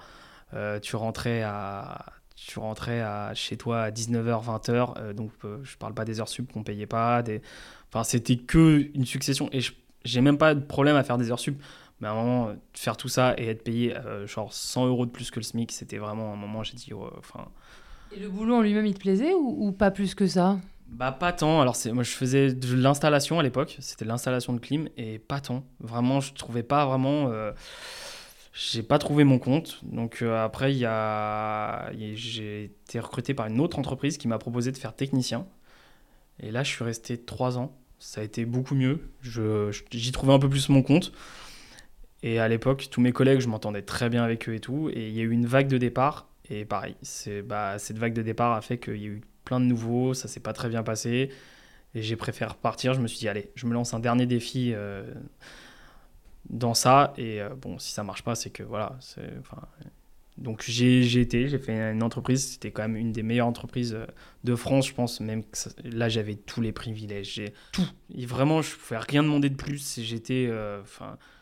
tu 0.81 0.95
rentrais 0.95 1.41
à, 1.43 2.05
tu 2.35 2.59
rentrais 2.59 3.01
à, 3.01 3.33
chez 3.33 3.57
toi 3.57 3.81
à 3.81 3.91
19h, 3.91 4.43
20h, 4.45 4.93
euh, 4.97 5.13
donc 5.13 5.31
euh, 5.45 5.59
je 5.63 5.77
parle 5.77 5.93
pas 5.93 6.05
des 6.05 6.19
heures 6.21 6.29
sup 6.29 6.51
qu'on 6.51 6.63
payait 6.63 6.87
pas, 6.87 7.21
des, 7.21 7.41
enfin, 7.89 8.03
c'était 8.03 8.37
que 8.37 8.89
une 8.95 9.05
succession. 9.05 9.49
Et 9.51 9.61
je- 9.61 9.73
j'ai 10.05 10.21
même 10.21 10.37
pas 10.37 10.55
de 10.55 10.61
problème 10.61 10.95
à 10.95 11.03
faire 11.03 11.17
des 11.17 11.29
heures 11.31 11.39
sup, 11.39 11.61
mais 12.01 12.07
à 12.07 12.11
un 12.11 12.15
moment, 12.15 12.47
euh, 12.49 12.53
faire 12.73 12.97
tout 12.97 13.09
ça 13.09 13.33
et 13.37 13.47
être 13.47 13.63
payé 13.63 13.95
euh, 13.95 14.25
genre 14.27 14.53
100 14.53 14.87
euros 14.87 15.05
de 15.05 15.11
plus 15.11 15.31
que 15.31 15.39
le 15.39 15.43
SMIC, 15.43 15.71
c'était 15.71 15.97
vraiment 15.97 16.33
un 16.33 16.37
moment, 16.37 16.63
j'ai 16.63 16.75
dit, 16.75 16.93
ouais, 16.93 17.09
enfin. 17.17 17.47
Et 18.15 18.19
le 18.19 18.29
boulot 18.29 18.55
en 18.55 18.61
lui-même, 18.61 18.85
il 18.85 18.93
te 18.93 18.99
plaisait 18.99 19.33
ou, 19.33 19.67
ou 19.67 19.71
pas 19.71 19.91
plus 19.91 20.15
que 20.15 20.27
ça? 20.27 20.59
Bah 20.91 21.11
pas 21.11 21.31
tant. 21.31 21.61
Alors 21.61 21.77
moi 21.93 22.01
je 22.03 22.09
faisais 22.11 22.51
de 22.51 22.75
l'installation 22.75 23.37
à 23.39 23.43
l'époque, 23.43 23.77
c'était 23.79 24.05
l'installation 24.05 24.53
de 24.53 24.59
clim 24.59 24.89
et 24.97 25.19
pas 25.19 25.39
tant. 25.39 25.63
Vraiment, 25.79 26.19
je 26.19 26.33
trouvais 26.33 26.63
pas 26.63 26.83
vraiment 26.87 27.27
euh, 27.29 27.51
j'ai 28.53 28.83
pas 28.83 28.97
trouvé 28.97 29.23
mon 29.23 29.39
compte. 29.39 29.79
Donc 29.83 30.21
euh, 30.21 30.43
après 30.43 30.73
il 30.73 30.77
y 30.79 30.85
a 30.85 31.91
j'ai 32.15 32.65
été 32.65 32.99
recruté 32.99 33.33
par 33.33 33.47
une 33.47 33.59
autre 33.59 33.77
entreprise 33.79 34.17
qui 34.17 34.27
m'a 34.27 34.39
proposé 34.39 34.71
de 34.71 34.77
faire 34.77 34.95
technicien. 34.95 35.45
Et 36.41 36.51
là, 36.51 36.63
je 36.63 36.69
suis 36.69 36.83
resté 36.83 37.17
trois 37.17 37.57
ans. 37.57 37.77
Ça 37.99 38.21
a 38.21 38.23
été 38.23 38.45
beaucoup 38.45 38.75
mieux. 38.75 39.11
Je- 39.21 39.71
j'y 39.91 40.11
trouvais 40.11 40.33
un 40.33 40.39
peu 40.39 40.49
plus 40.49 40.69
mon 40.69 40.81
compte. 40.83 41.11
Et 42.23 42.39
à 42.39 42.47
l'époque, 42.47 42.87
tous 42.91 43.01
mes 43.01 43.11
collègues, 43.11 43.39
je 43.39 43.47
m'entendais 43.47 43.81
très 43.81 44.09
bien 44.09 44.23
avec 44.23 44.49
eux 44.49 44.55
et 44.55 44.59
tout. 44.59 44.89
Et 44.93 45.07
il 45.07 45.15
y 45.15 45.19
a 45.19 45.23
eu 45.23 45.31
une 45.31 45.45
vague 45.45 45.67
de 45.67 45.77
départ. 45.77 46.27
Et 46.49 46.65
pareil, 46.65 46.95
bah, 47.45 47.79
cette 47.79 47.97
vague 47.97 48.13
de 48.13 48.21
départ 48.21 48.53
a 48.53 48.61
fait 48.61 48.77
qu'il 48.77 48.97
y 48.97 49.05
a 49.05 49.09
eu 49.09 49.21
plein 49.45 49.59
de 49.59 49.65
nouveaux. 49.65 50.13
Ça 50.13 50.27
s'est 50.27 50.39
pas 50.39 50.53
très 50.53 50.69
bien 50.69 50.83
passé. 50.83 51.29
Et 51.95 52.01
j'ai 52.01 52.15
préféré 52.15 52.51
repartir. 52.51 52.93
Je 52.93 53.01
me 53.01 53.07
suis 53.07 53.19
dit, 53.19 53.27
allez, 53.27 53.51
je 53.55 53.65
me 53.65 53.73
lance 53.73 53.93
un 53.93 53.99
dernier 53.99 54.25
défi 54.25 54.71
euh, 54.73 55.03
dans 56.49 56.73
ça. 56.73 57.13
Et 57.17 57.41
euh, 57.41 57.49
bon, 57.49 57.79
si 57.79 57.91
ça 57.91 58.03
marche 58.03 58.23
pas, 58.23 58.35
c'est 58.35 58.49
que 58.49 58.63
voilà. 58.63 58.97
Donc 60.37 60.63
j'ai, 60.65 61.19
été, 61.19 61.47
j'ai 61.47 61.57
fait 61.57 61.91
une 61.91 62.03
entreprise. 62.03 62.53
C'était 62.53 62.71
quand 62.71 62.81
même 62.81 62.97
une 62.97 63.11
des 63.11 63.23
meilleures 63.23 63.47
entreprises 63.47 63.93
euh, 63.93 64.05
de 64.43 64.55
France, 64.55 64.89
je 64.89 64.93
pense. 64.93 65.21
Même 65.21 65.43
que 65.43 65.57
là, 65.85 66.09
j'avais 66.09 66.35
tous 66.35 66.59
les 66.59 66.73
privilèges. 66.73 67.33
J'ai 67.35 67.53
tout. 67.71 67.87
Vraiment, 68.13 68.61
je 68.61 68.75
pouvais 68.75 68.99
rien 68.99 69.23
demander 69.23 69.49
de 69.49 69.55
plus. 69.55 70.01
J'étais. 70.01 70.51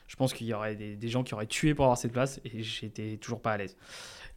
Je 0.08 0.16
pense 0.16 0.34
qu'il 0.34 0.48
y 0.48 0.54
aurait 0.54 0.76
des, 0.76 0.96
des 0.96 1.08
gens 1.10 1.24
qui 1.24 1.34
auraient 1.34 1.48
tué 1.48 1.74
pour 1.74 1.86
avoir 1.86 1.98
cette 1.98 2.12
place 2.14 2.40
et 2.46 2.64
j'étais 2.64 3.18
toujours 3.18 3.42
pas 3.42 3.52
à 3.54 3.58
l'aise. 3.58 3.76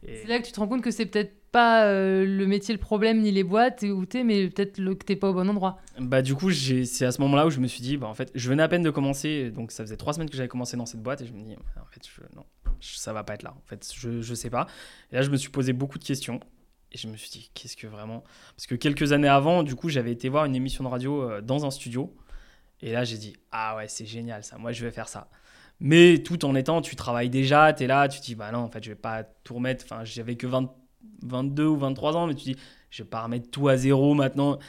Et- 0.05 0.17
C'est 0.17 0.27
là 0.27 0.39
que 0.39 0.45
tu 0.45 0.51
te 0.51 0.59
rends 0.59 0.67
compte 0.67 0.81
que 0.81 0.91
c'est 0.91 1.05
peut-être 1.05 1.33
pas 1.51 1.85
euh, 1.85 2.25
le 2.25 2.47
métier 2.47 2.73
le 2.73 2.79
problème 2.79 3.21
ni 3.21 3.31
les 3.31 3.43
boîtes 3.43 3.83
où 3.83 4.05
t'es, 4.05 4.23
mais 4.23 4.49
peut-être 4.49 4.77
le- 4.79 4.95
que 4.95 5.05
t'es 5.05 5.15
pas 5.15 5.29
au 5.29 5.33
bon 5.33 5.47
endroit. 5.49 5.77
Bah 5.99 6.21
du 6.21 6.33
coup, 6.33 6.49
j'ai- 6.49 6.85
c'est 6.85 7.05
à 7.05 7.11
ce 7.11 7.21
moment-là 7.21 7.45
où 7.45 7.49
je 7.51 7.59
me 7.59 7.67
suis 7.67 7.81
dit, 7.81 7.97
bah 7.97 8.07
en 8.07 8.13
fait, 8.13 8.31
je 8.33 8.49
venais 8.49 8.63
à 8.63 8.67
peine 8.67 8.81
de 8.83 8.89
commencer, 8.89 9.51
donc 9.51 9.71
ça 9.71 9.83
faisait 9.83 9.97
trois 9.97 10.13
semaines 10.13 10.29
que 10.29 10.35
j'avais 10.37 10.47
commencé 10.49 10.75
dans 10.77 10.85
cette 10.85 11.01
boîte 11.03 11.21
et 11.21 11.25
je 11.27 11.33
me 11.33 11.43
dis, 11.43 11.53
en 11.55 11.85
fait, 11.91 12.01
je, 12.07 12.21
non, 12.35 12.45
je- 12.79 12.97
ça 12.97 13.13
va 13.13 13.23
pas 13.23 13.33
être 13.35 13.43
là. 13.43 13.53
En 13.55 13.67
fait, 13.67 13.87
je, 13.95 14.21
je 14.21 14.33
sais 14.33 14.49
pas. 14.49 14.65
Et 15.11 15.15
là, 15.15 15.21
je 15.21 15.29
me 15.29 15.37
suis 15.37 15.49
posé 15.49 15.71
beaucoup 15.73 15.99
de 15.99 16.03
questions 16.05 16.39
et 16.91 16.97
je 16.97 17.07
me 17.07 17.15
suis 17.15 17.29
dit, 17.29 17.51
qu'est-ce 17.53 17.77
que 17.77 17.85
vraiment? 17.87 18.23
Parce 18.55 18.65
que 18.65 18.75
quelques 18.75 19.11
années 19.11 19.27
avant, 19.27 19.61
du 19.63 19.75
coup, 19.75 19.89
j'avais 19.89 20.11
été 20.11 20.29
voir 20.29 20.45
une 20.45 20.55
émission 20.55 20.83
de 20.83 20.89
radio 20.89 21.21
euh, 21.29 21.41
dans 21.41 21.65
un 21.65 21.69
studio 21.71 22.15
et 22.81 22.91
là, 22.93 23.03
j'ai 23.03 23.17
dit, 23.17 23.35
ah 23.51 23.75
ouais, 23.75 23.87
c'est 23.87 24.05
génial 24.07 24.43
ça. 24.43 24.57
Moi, 24.57 24.71
je 24.71 24.83
vais 24.83 24.91
faire 24.91 25.07
ça. 25.09 25.29
Mais 25.81 26.19
tout 26.19 26.45
en 26.45 26.55
étant, 26.55 26.81
tu 26.81 26.95
travailles 26.95 27.29
déjà, 27.29 27.73
tu 27.73 27.83
es 27.83 27.87
là, 27.87 28.07
tu 28.07 28.19
te 28.19 28.25
dis, 28.25 28.35
bah 28.35 28.51
non, 28.51 28.59
en 28.59 28.69
fait, 28.69 28.83
je 28.83 28.91
vais 28.91 28.95
pas 28.95 29.23
tout 29.43 29.55
remettre. 29.55 29.83
Enfin, 29.85 30.03
j'avais 30.05 30.35
que 30.35 30.47
20 30.47 30.71
22 31.23 31.65
ou 31.65 31.77
23 31.77 32.15
ans, 32.17 32.27
mais 32.27 32.35
tu 32.35 32.45
te 32.45 32.49
dis, 32.51 32.57
je 32.89 33.03
vais 33.03 33.09
pas 33.09 33.23
remettre 33.23 33.49
tout 33.49 33.67
à 33.67 33.77
zéro 33.77 34.13
maintenant. 34.13 34.59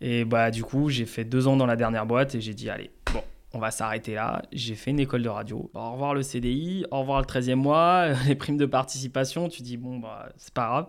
Et 0.00 0.24
bah 0.24 0.50
du 0.50 0.62
coup, 0.62 0.88
j'ai 0.90 1.06
fait 1.06 1.24
deux 1.24 1.48
ans 1.48 1.56
dans 1.56 1.66
la 1.66 1.76
dernière 1.76 2.06
boîte 2.06 2.34
et 2.34 2.40
j'ai 2.40 2.54
dit, 2.54 2.68
allez, 2.68 2.90
bon, 3.12 3.22
on 3.52 3.58
va 3.58 3.70
s'arrêter 3.70 4.14
là. 4.14 4.42
J'ai 4.52 4.74
fait 4.74 4.90
une 4.90 5.00
école 5.00 5.22
de 5.22 5.28
radio. 5.28 5.70
Au 5.74 5.92
revoir 5.92 6.14
le 6.14 6.22
CDI, 6.22 6.84
au 6.90 7.00
revoir 7.00 7.20
le 7.20 7.26
13e 7.26 7.54
mois, 7.54 8.08
les 8.26 8.34
primes 8.34 8.58
de 8.58 8.66
participation. 8.66 9.48
Tu 9.48 9.62
dis, 9.62 9.76
bon, 9.76 9.98
bah 9.98 10.28
c'est 10.36 10.54
pas 10.54 10.66
grave. 10.66 10.86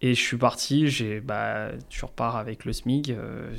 Et 0.00 0.14
je 0.14 0.20
suis 0.20 0.36
parti, 0.36 0.86
j'ai, 0.88 1.20
bah, 1.20 1.70
tu 1.88 2.04
repars 2.04 2.36
avec 2.36 2.64
le 2.64 2.72
SMIC. 2.72 3.10
euh, 3.10 3.56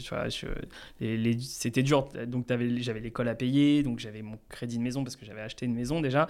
c'était 1.41 1.83
dur. 1.83 2.07
Donc 2.27 2.45
j'avais 2.49 2.99
l'école 3.01 3.27
à 3.27 3.35
payer, 3.35 3.83
donc 3.83 3.99
j'avais 3.99 4.21
mon 4.21 4.39
crédit 4.47 4.77
de 4.77 4.83
maison 4.83 5.03
parce 5.03 5.15
que 5.17 5.25
j'avais 5.25 5.41
acheté 5.41 5.65
une 5.65 5.73
maison 5.73 5.99
déjà. 6.01 6.27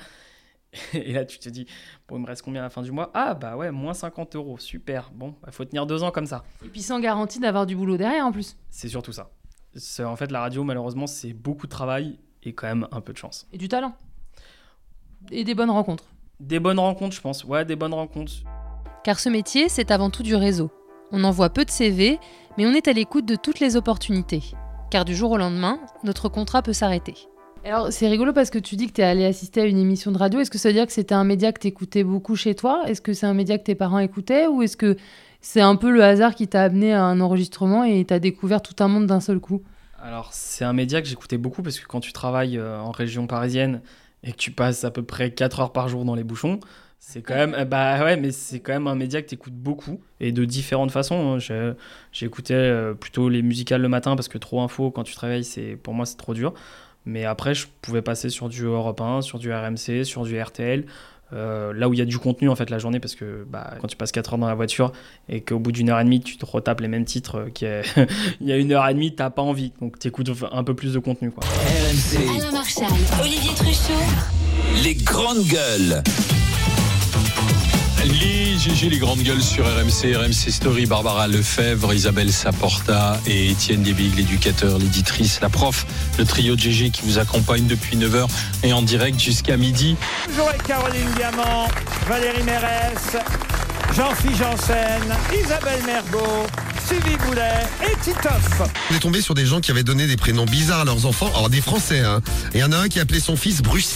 Et 0.93 1.13
là, 1.13 1.25
tu 1.25 1.39
te 1.39 1.49
dis, 1.49 1.65
bon, 2.07 2.17
il 2.17 2.21
me 2.21 2.27
reste 2.27 2.41
combien 2.43 2.61
à 2.61 2.65
la 2.65 2.69
fin 2.69 2.81
du 2.81 2.91
mois? 2.91 3.11
Ah, 3.13 3.33
bah 3.33 3.55
ouais, 3.57 3.71
moins 3.71 3.93
50 3.93 4.35
euros, 4.35 4.57
super. 4.57 5.11
Bon, 5.13 5.35
il 5.45 5.51
faut 5.53 5.65
tenir 5.65 5.85
deux 5.85 6.03
ans 6.03 6.11
comme 6.11 6.27
ça. 6.27 6.43
Et 6.65 6.69
puis 6.69 6.81
sans 6.81 6.99
garantie 6.99 7.39
d'avoir 7.39 7.65
du 7.65 7.75
boulot 7.75 7.97
derrière 7.97 8.25
en 8.25 8.31
plus. 8.31 8.55
C'est 8.69 8.87
surtout 8.89 9.11
ça. 9.11 9.29
C'est- 9.75 10.03
En 10.03 10.15
fait, 10.15 10.31
la 10.31 10.41
radio, 10.41 10.63
malheureusement, 10.63 11.07
c'est 11.07 11.33
beaucoup 11.33 11.67
de 11.67 11.71
travail 11.71 12.17
et 12.43 12.53
quand 12.53 12.67
même 12.67 12.87
un 12.91 13.01
peu 13.01 13.13
de 13.13 13.17
chance. 13.17 13.47
Et 13.53 13.57
du 13.57 13.67
talent. 13.67 13.93
Et 15.31 15.43
des 15.43 15.53
bonnes 15.55 15.69
rencontres. 15.69 16.05
Des 16.39 16.59
bonnes 16.59 16.79
rencontres, 16.79 17.15
je 17.15 17.21
pense. 17.21 17.43
Ouais, 17.43 17.65
des 17.65 17.75
bonnes 17.75 17.93
rencontres. 17.93 18.33
Car 19.09 19.19
ce 19.19 19.29
métier, 19.29 19.69
c'est 19.69 19.89
avant 19.89 20.11
tout 20.11 20.21
du 20.21 20.35
réseau. 20.35 20.69
On 21.11 21.23
envoie 21.23 21.49
peu 21.49 21.65
de 21.65 21.71
CV, 21.71 22.19
mais 22.59 22.67
on 22.67 22.73
est 22.73 22.87
à 22.87 22.93
l'écoute 22.93 23.25
de 23.25 23.35
toutes 23.35 23.59
les 23.59 23.75
opportunités. 23.75 24.43
Car 24.91 25.03
du 25.03 25.15
jour 25.15 25.31
au 25.31 25.37
lendemain, 25.37 25.79
notre 26.03 26.29
contrat 26.29 26.61
peut 26.61 26.73
s'arrêter. 26.73 27.15
Alors, 27.65 27.91
c'est 27.91 28.07
rigolo 28.07 28.33
parce 28.33 28.51
que 28.51 28.59
tu 28.59 28.75
dis 28.75 28.85
que 28.85 28.93
tu 28.93 29.01
es 29.01 29.03
allé 29.03 29.25
assister 29.25 29.61
à 29.61 29.65
une 29.65 29.79
émission 29.79 30.11
de 30.11 30.19
radio. 30.19 30.39
Est-ce 30.39 30.51
que 30.51 30.59
ça 30.59 30.69
veut 30.69 30.73
dire 30.73 30.85
que 30.85 30.93
c'était 30.93 31.15
un 31.15 31.23
média 31.23 31.51
que 31.51 31.59
tu 31.59 31.65
écoutais 31.65 32.03
beaucoup 32.03 32.35
chez 32.35 32.53
toi? 32.53 32.83
Est-ce 32.85 33.01
que 33.01 33.13
c'est 33.13 33.25
un 33.25 33.33
média 33.33 33.57
que 33.57 33.63
tes 33.63 33.73
parents 33.73 33.97
écoutaient? 33.97 34.45
Ou 34.45 34.61
est-ce 34.61 34.77
que 34.77 34.95
c'est 35.41 35.61
un 35.61 35.75
peu 35.75 35.89
le 35.89 36.03
hasard 36.03 36.35
qui 36.35 36.47
t'a 36.47 36.61
amené 36.61 36.93
à 36.93 37.03
un 37.03 37.19
enregistrement 37.19 37.83
et 37.83 38.05
t'as 38.05 38.19
découvert 38.19 38.61
tout 38.61 38.75
un 38.77 38.89
monde 38.89 39.07
d'un 39.07 39.21
seul 39.21 39.39
coup? 39.39 39.63
Alors, 39.99 40.29
c'est 40.33 40.65
un 40.65 40.73
média 40.73 41.01
que 41.01 41.07
j'écoutais 41.07 41.39
beaucoup 41.39 41.63
parce 41.63 41.79
que 41.79 41.87
quand 41.87 41.99
tu 41.99 42.13
travailles 42.13 42.59
euh, 42.59 42.79
en 42.79 42.91
région 42.91 43.25
parisienne 43.25 43.81
et 44.21 44.33
que 44.33 44.37
tu 44.37 44.51
passes 44.51 44.83
à 44.83 44.91
peu 44.91 45.01
près 45.01 45.31
4 45.31 45.61
heures 45.61 45.71
par 45.71 45.89
jour 45.89 46.05
dans 46.05 46.13
les 46.13 46.23
bouchons, 46.23 46.59
c'est 46.99 47.21
quand 47.21 47.33
même. 47.35 47.55
Bah 47.65 48.03
ouais, 48.03 48.17
mais 48.17 48.31
c'est 48.31 48.59
quand 48.59 48.73
même 48.73 48.87
un 48.87 48.95
média 48.95 49.21
que 49.21 49.27
tu 49.27 49.35
écoutes 49.35 49.53
beaucoup 49.53 49.99
et 50.19 50.31
de 50.31 50.45
différentes 50.45 50.91
façons. 50.91 51.33
hein. 51.35 51.39
J'ai- 51.39 51.71
J'écoutais 52.11 52.53
euh, 52.53 52.93
plutôt 52.93 53.29
les 53.29 53.41
musicales 53.41 53.81
le 53.81 53.89
matin 53.89 54.15
parce 54.15 54.27
que 54.27 54.37
trop 54.37 54.61
info 54.61 54.91
quand 54.91 55.03
tu 55.03 55.15
travailles, 55.15 55.43
c'est 55.43 55.75
pour 55.81 55.93
moi, 55.93 56.05
c'est 56.05 56.17
trop 56.17 56.33
dur. 56.33 56.53
Mais 57.05 57.25
après, 57.25 57.55
je 57.55 57.65
pouvais 57.81 58.01
passer 58.01 58.29
sur 58.29 58.49
du 58.49 58.63
Europe 58.65 58.99
1, 59.01 59.21
sur 59.21 59.39
du 59.39 59.51
RMC, 59.51 60.03
sur 60.03 60.23
du 60.25 60.39
RTL. 60.39 60.85
euh, 61.31 61.73
là 61.73 61.87
où 61.87 61.93
il 61.93 61.99
y 61.99 62.01
a 62.01 62.05
du 62.05 62.17
contenu 62.17 62.49
en 62.49 62.55
fait 62.55 62.71
la 62.71 62.79
journée 62.79 62.99
parce 62.99 63.13
que 63.13 63.45
bah, 63.47 63.75
quand 63.79 63.87
tu 63.87 63.95
passes 63.95 64.11
4 64.11 64.33
heures 64.33 64.39
dans 64.39 64.47
la 64.47 64.55
voiture 64.55 64.91
et 65.29 65.41
qu'au 65.41 65.59
bout 65.59 65.71
d'une 65.71 65.91
heure 65.91 65.99
et 65.99 66.03
demie 66.03 66.21
tu 66.21 66.37
te 66.37 66.45
retapes 66.45 66.81
les 66.81 66.87
mêmes 66.87 67.05
titres 67.05 67.35
euh, 67.37 67.49
qui 67.53 67.65
est- 67.65 67.83
il 68.41 68.47
y 68.47 68.51
a 68.51 68.57
une 68.57 68.71
heure 68.71 68.87
et 68.87 68.95
demie 68.95 69.13
t'as 69.13 69.29
pas 69.29 69.43
envie 69.43 69.71
donc 69.79 69.99
t'écoutes 69.99 70.31
un 70.51 70.63
peu 70.63 70.73
plus 70.73 70.93
de 70.93 70.97
contenu 70.99 71.29
quoi. 71.29 71.43
RMC, 71.45 72.17
Alain 72.39 72.51
Marchal, 72.51 72.87
Olivier 73.21 73.53
Truchot, 73.55 73.93
les 74.83 74.95
grandes 74.95 75.45
gueules. 75.45 76.01
Les 78.05 78.57
GG, 78.57 78.89
les 78.89 78.97
grandes 78.97 79.21
gueules 79.23 79.41
sur 79.41 79.65
RMC, 79.65 80.15
RMC 80.15 80.51
Story, 80.51 80.85
Barbara 80.85 81.27
Lefebvre, 81.27 81.93
Isabelle 81.93 82.31
Saporta 82.31 83.19
et 83.27 83.51
Étienne 83.51 83.83
Débig, 83.83 84.15
l'éducateur, 84.15 84.77
l'éditrice, 84.77 85.39
la 85.41 85.49
prof, 85.49 85.85
le 86.17 86.25
trio 86.25 86.55
de 86.55 86.61
GG 86.61 86.91
qui 86.91 87.01
vous 87.03 87.19
accompagne 87.19 87.67
depuis 87.67 87.97
9h 87.97 88.27
et 88.63 88.71
en 88.71 88.81
direct 88.81 89.19
jusqu'à 89.19 89.57
midi. 89.57 89.97
Toujours 90.27 90.49
avec 90.49 90.63
Caroline 90.63 91.09
Diamant, 91.17 91.67
Valérie 92.07 92.43
Mérès, 92.43 93.17
Jean-Philippe 93.95 94.37
Janssen, 94.37 95.03
Isabelle 95.43 95.83
Mergot, 95.85 96.47
Sylvie 96.87 97.17
Boulet 97.27 97.67
et 97.83 97.97
Titoff. 98.01 98.61
On 98.91 98.95
est 98.95 98.99
tombé 98.99 99.21
sur 99.21 99.33
des 99.33 99.45
gens 99.45 99.59
qui 99.59 99.71
avaient 99.71 99.83
donné 99.83 100.07
des 100.07 100.17
prénoms 100.17 100.45
bizarres 100.45 100.81
à 100.81 100.85
leurs 100.85 101.05
enfants, 101.05 101.31
alors 101.35 101.49
des 101.49 101.61
Français, 101.61 101.99
hein. 101.99 102.21
Et 102.53 102.59
il 102.59 102.61
y 102.61 102.63
en 102.63 102.71
a 102.71 102.77
un 102.77 102.87
qui 102.87 102.99
appelait 102.99 103.19
son 103.19 103.35
fils 103.35 103.61
Bruce 103.61 103.87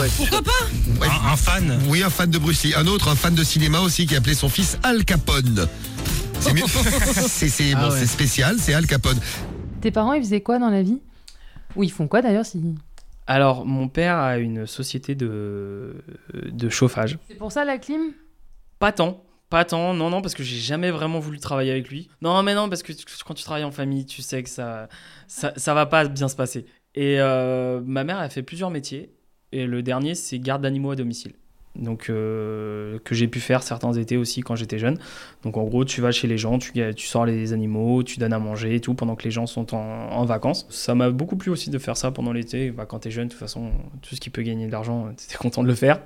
Ouais. 0.00 0.08
Pourquoi 0.16 0.42
pas 0.42 1.00
Ouais. 1.00 1.08
un, 1.08 1.32
un 1.32 1.36
fan 1.36 1.80
Oui, 1.88 2.02
un 2.02 2.10
fan 2.10 2.30
de 2.30 2.38
Bruce 2.38 2.64
Lee. 2.64 2.74
Un 2.74 2.86
autre, 2.86 3.08
un 3.08 3.14
fan 3.16 3.34
de 3.34 3.42
cinéma 3.44 3.80
aussi, 3.80 4.06
qui 4.06 4.14
appelait 4.16 4.34
son 4.34 4.48
fils 4.48 4.78
Al 4.82 5.04
Capone. 5.04 5.66
C'est 6.40 6.52
mieux. 6.52 6.62
c'est 6.66 7.48
c'est- 7.48 7.72
Ah 7.74 7.80
bon, 7.86 7.90
ouais. 7.92 7.98
c'est 7.98 8.06
spécial, 8.06 8.56
c'est 8.58 8.74
Al 8.74 8.86
Capone. 8.86 9.18
Tes 9.80 9.90
parents, 9.90 10.12
ils 10.12 10.22
faisaient 10.22 10.40
quoi 10.40 10.58
dans 10.58 10.70
la 10.70 10.82
vie? 10.82 11.00
Ou 11.76 11.84
ils 11.84 11.90
font 11.92 12.06
quoi 12.08 12.20
d'ailleurs 12.22 12.44
si... 12.46 12.60
Alors 13.26 13.64
mon 13.64 13.88
père 13.88 14.16
a 14.18 14.38
une 14.38 14.66
société 14.66 15.14
de, 15.14 15.94
de 16.34 16.68
chauffage. 16.68 17.18
C'est 17.28 17.36
pour 17.38 17.52
ça 17.52 17.64
la 17.64 17.78
clim? 17.78 18.00
Pas 18.80 18.92
tant. 18.92 19.22
Pas 19.48 19.64
tant, 19.64 19.94
non, 19.94 20.10
non, 20.10 20.22
parce 20.22 20.34
que 20.34 20.42
j'ai 20.42 20.56
jamais 20.58 20.90
vraiment 20.90 21.20
voulu 21.20 21.38
travailler 21.38 21.70
avec 21.70 21.88
lui. 21.88 22.10
Non, 22.20 22.42
mais 22.42 22.54
non, 22.54 22.68
parce 22.68 22.82
que 22.82 22.92
tu- 22.92 23.04
quand 23.24 23.34
tu 23.34 23.44
travailles 23.44 23.64
en 23.64 23.70
famille, 23.70 24.06
tu 24.06 24.22
sais 24.22 24.42
que 24.42 24.48
ça, 24.50 24.88
ça, 25.28 25.52
ça 25.56 25.72
va 25.74 25.86
pas 25.86 26.06
bien 26.08 26.28
se 26.28 26.34
passer. 26.36 26.66
Et 26.94 27.20
euh, 27.20 27.80
ma 27.84 28.02
mère 28.02 28.18
a 28.18 28.28
fait 28.28 28.42
plusieurs 28.42 28.70
métiers. 28.70 29.12
Et 29.52 29.66
le 29.66 29.82
dernier, 29.82 30.14
c'est 30.14 30.38
garde 30.38 30.62
d'animaux 30.62 30.90
à 30.90 30.96
domicile. 30.96 31.32
Donc, 31.74 32.10
euh, 32.10 32.98
que 33.04 33.14
j'ai 33.14 33.28
pu 33.28 33.40
faire 33.40 33.62
certains 33.62 33.92
étés 33.94 34.18
aussi 34.18 34.42
quand 34.42 34.56
j'étais 34.56 34.78
jeune. 34.78 34.98
Donc, 35.42 35.56
en 35.56 35.64
gros, 35.64 35.84
tu 35.84 36.02
vas 36.02 36.10
chez 36.10 36.28
les 36.28 36.36
gens, 36.36 36.58
tu, 36.58 36.72
tu 36.94 37.06
sors 37.06 37.24
les 37.24 37.54
animaux, 37.54 38.02
tu 38.02 38.18
donnes 38.18 38.34
à 38.34 38.38
manger 38.38 38.74
et 38.74 38.80
tout 38.80 38.94
pendant 38.94 39.16
que 39.16 39.24
les 39.24 39.30
gens 39.30 39.46
sont 39.46 39.74
en, 39.74 39.78
en 39.78 40.24
vacances. 40.24 40.66
Ça 40.68 40.94
m'a 40.94 41.10
beaucoup 41.10 41.36
plu 41.36 41.50
aussi 41.50 41.70
de 41.70 41.78
faire 41.78 41.96
ça 41.96 42.10
pendant 42.10 42.32
l'été. 42.32 42.70
Bah, 42.70 42.84
quand 42.84 43.00
t'es 43.00 43.10
jeune, 43.10 43.28
de 43.28 43.32
toute 43.32 43.40
façon, 43.40 43.70
tout 44.02 44.14
ce 44.14 44.20
qui 44.20 44.28
peut 44.28 44.42
gagner 44.42 44.66
de 44.66 44.72
l'argent, 44.72 45.08
t'es 45.16 45.36
content 45.38 45.62
de 45.62 45.68
le 45.68 45.74
faire. 45.74 46.00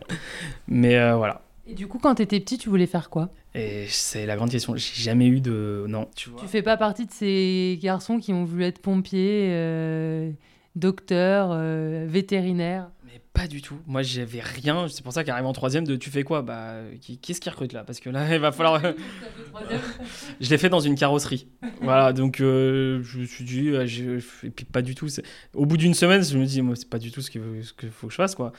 Mais 0.69 0.97
euh, 0.99 1.17
voilà. 1.17 1.43
Et 1.69 1.75
du 1.75 1.89
coup, 1.89 1.99
quand 1.99 2.15
t'étais 2.15 2.39
petit, 2.39 2.59
tu 2.59 2.69
voulais 2.69 2.87
faire 2.87 3.11
quoi? 3.11 3.31
Et 3.55 3.87
c'est 3.89 4.25
la 4.25 4.37
grande 4.37 4.51
question. 4.51 4.77
J'ai 4.77 5.03
jamais 5.03 5.27
eu 5.27 5.41
de. 5.41 5.87
Non, 5.89 6.09
tu 6.15 6.31
vois. 6.31 6.41
Tu 6.41 6.47
fais 6.47 6.63
pas 6.63 6.77
partie 6.77 7.07
de 7.07 7.11
ces 7.11 7.79
garçons 7.83 8.19
qui 8.19 8.33
ont 8.33 8.45
voulu 8.45 8.65
être 8.65 8.79
pompiers, 8.81 9.49
euh, 9.51 10.31
docteurs, 10.77 11.49
euh, 11.53 12.05
vétérinaires 12.09 12.91
Mais 13.05 13.21
pas 13.33 13.47
du 13.49 13.63
tout. 13.63 13.77
Moi, 13.87 14.03
j'avais 14.03 14.41
rien. 14.41 14.87
C'est 14.89 15.03
pour 15.03 15.13
ça 15.13 15.25
qu'arrive 15.25 15.47
en 15.47 15.53
troisième 15.53 15.85
de 15.87 15.97
tu 15.97 16.11
fais 16.11 16.23
quoi? 16.23 16.43
Bah, 16.43 16.75
qui, 17.01 17.19
qui 17.19 17.33
est-ce 17.33 17.41
qui 17.41 17.51
recrute 17.51 17.73
là? 17.73 17.83
Parce 17.83 17.99
que 17.99 18.11
là, 18.11 18.27
il 18.35 18.41
va 18.41 18.53
falloir. 18.53 18.81
je 20.41 20.51
l'ai 20.51 20.59
fait 20.59 20.69
dans 20.69 20.81
une 20.81 20.95
carrosserie. 20.95 21.49
voilà, 21.81 22.13
donc 22.13 22.41
euh, 22.41 23.03
je 23.03 23.19
me 23.21 23.25
suis 23.27 23.45
dit, 23.45 23.71
euh, 23.71 23.87
je- 23.87 24.19
et 24.47 24.51
puis 24.51 24.65
pas 24.65 24.83
du 24.83 24.95
tout. 24.95 25.09
Au 25.55 25.67
bout 25.67 25.77
d'une 25.77 25.95
semaine, 25.95 26.23
je 26.23 26.39
me 26.39 26.45
dis, 26.45 26.63
moi, 26.63 26.77
c'est 26.77 26.89
pas 26.89 26.99
du 26.99 27.11
tout 27.11 27.21
ce 27.23 27.31
qu'il 27.31 27.43
ce 27.63 27.73
qu'il 27.73 27.91
faut 27.91 28.07
que 28.07 28.13
je 28.13 28.17
fasse, 28.17 28.35
quoi. 28.35 28.53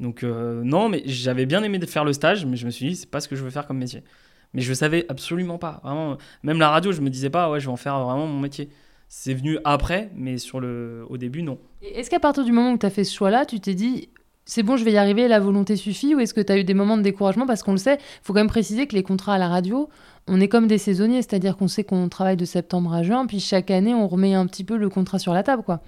Donc, 0.00 0.22
non, 0.24 0.88
mais 0.88 1.02
j'avais 1.06 1.46
bien 1.46 1.62
aimé 1.62 1.78
de 1.78 1.86
faire 1.86 2.04
le 2.04 2.12
stage, 2.12 2.44
mais 2.44 2.56
je 2.56 2.66
me 2.66 2.70
suis 2.70 2.88
dit, 2.88 2.96
c'est 2.96 3.10
pas 3.10 3.20
ce 3.20 3.28
que 3.28 3.36
je 3.36 3.44
veux 3.44 3.50
faire 3.50 3.66
comme 3.66 3.78
métier. 3.78 4.02
Mais 4.52 4.60
je 4.60 4.74
savais 4.74 5.06
absolument 5.08 5.58
pas. 5.58 5.80
Vraiment, 5.84 6.18
même 6.42 6.58
la 6.58 6.70
radio, 6.70 6.92
je 6.92 7.00
me 7.00 7.08
disais 7.08 7.30
pas, 7.30 7.50
ouais, 7.50 7.60
je 7.60 7.66
vais 7.66 7.72
en 7.72 7.76
faire 7.76 7.98
vraiment 8.00 8.26
mon 8.26 8.40
métier. 8.40 8.68
C'est 9.14 9.34
venu 9.34 9.58
après, 9.64 10.10
mais 10.16 10.38
sur 10.38 10.58
le, 10.58 11.04
au 11.10 11.18
début, 11.18 11.42
non. 11.42 11.58
Est-ce 11.82 12.08
qu'à 12.08 12.18
partir 12.18 12.44
du 12.44 12.50
moment 12.50 12.72
où 12.72 12.78
tu 12.78 12.86
as 12.86 12.90
fait 12.90 13.04
ce 13.04 13.14
choix-là, 13.14 13.44
tu 13.44 13.60
t'es 13.60 13.74
dit 13.74 14.08
c'est 14.46 14.62
bon, 14.62 14.78
je 14.78 14.84
vais 14.84 14.92
y 14.92 14.96
arriver, 14.96 15.28
la 15.28 15.38
volonté 15.38 15.76
suffit 15.76 16.14
Ou 16.14 16.20
est-ce 16.20 16.32
que 16.32 16.40
tu 16.40 16.50
as 16.50 16.56
eu 16.56 16.64
des 16.64 16.72
moments 16.72 16.96
de 16.96 17.02
découragement? 17.02 17.46
Parce 17.46 17.62
qu'on 17.62 17.72
le 17.72 17.78
sait, 17.78 17.96
il 17.96 18.20
faut 18.22 18.32
quand 18.32 18.40
même 18.40 18.48
préciser 18.48 18.86
que 18.86 18.94
les 18.94 19.02
contrats 19.02 19.34
à 19.34 19.38
la 19.38 19.48
radio, 19.48 19.90
on 20.28 20.40
est 20.40 20.48
comme 20.48 20.66
des 20.66 20.78
saisonniers, 20.78 21.20
c'est-à-dire 21.20 21.58
qu'on 21.58 21.68
sait 21.68 21.84
qu'on 21.84 22.08
travaille 22.08 22.38
de 22.38 22.46
septembre 22.46 22.94
à 22.94 23.02
juin, 23.02 23.26
puis 23.26 23.38
chaque 23.38 23.70
année, 23.70 23.92
on 23.92 24.08
remet 24.08 24.32
un 24.32 24.46
petit 24.46 24.64
peu 24.64 24.78
le 24.78 24.88
contrat 24.88 25.18
sur 25.18 25.34
la 25.34 25.42
table. 25.42 25.62
quoi. 25.62 25.82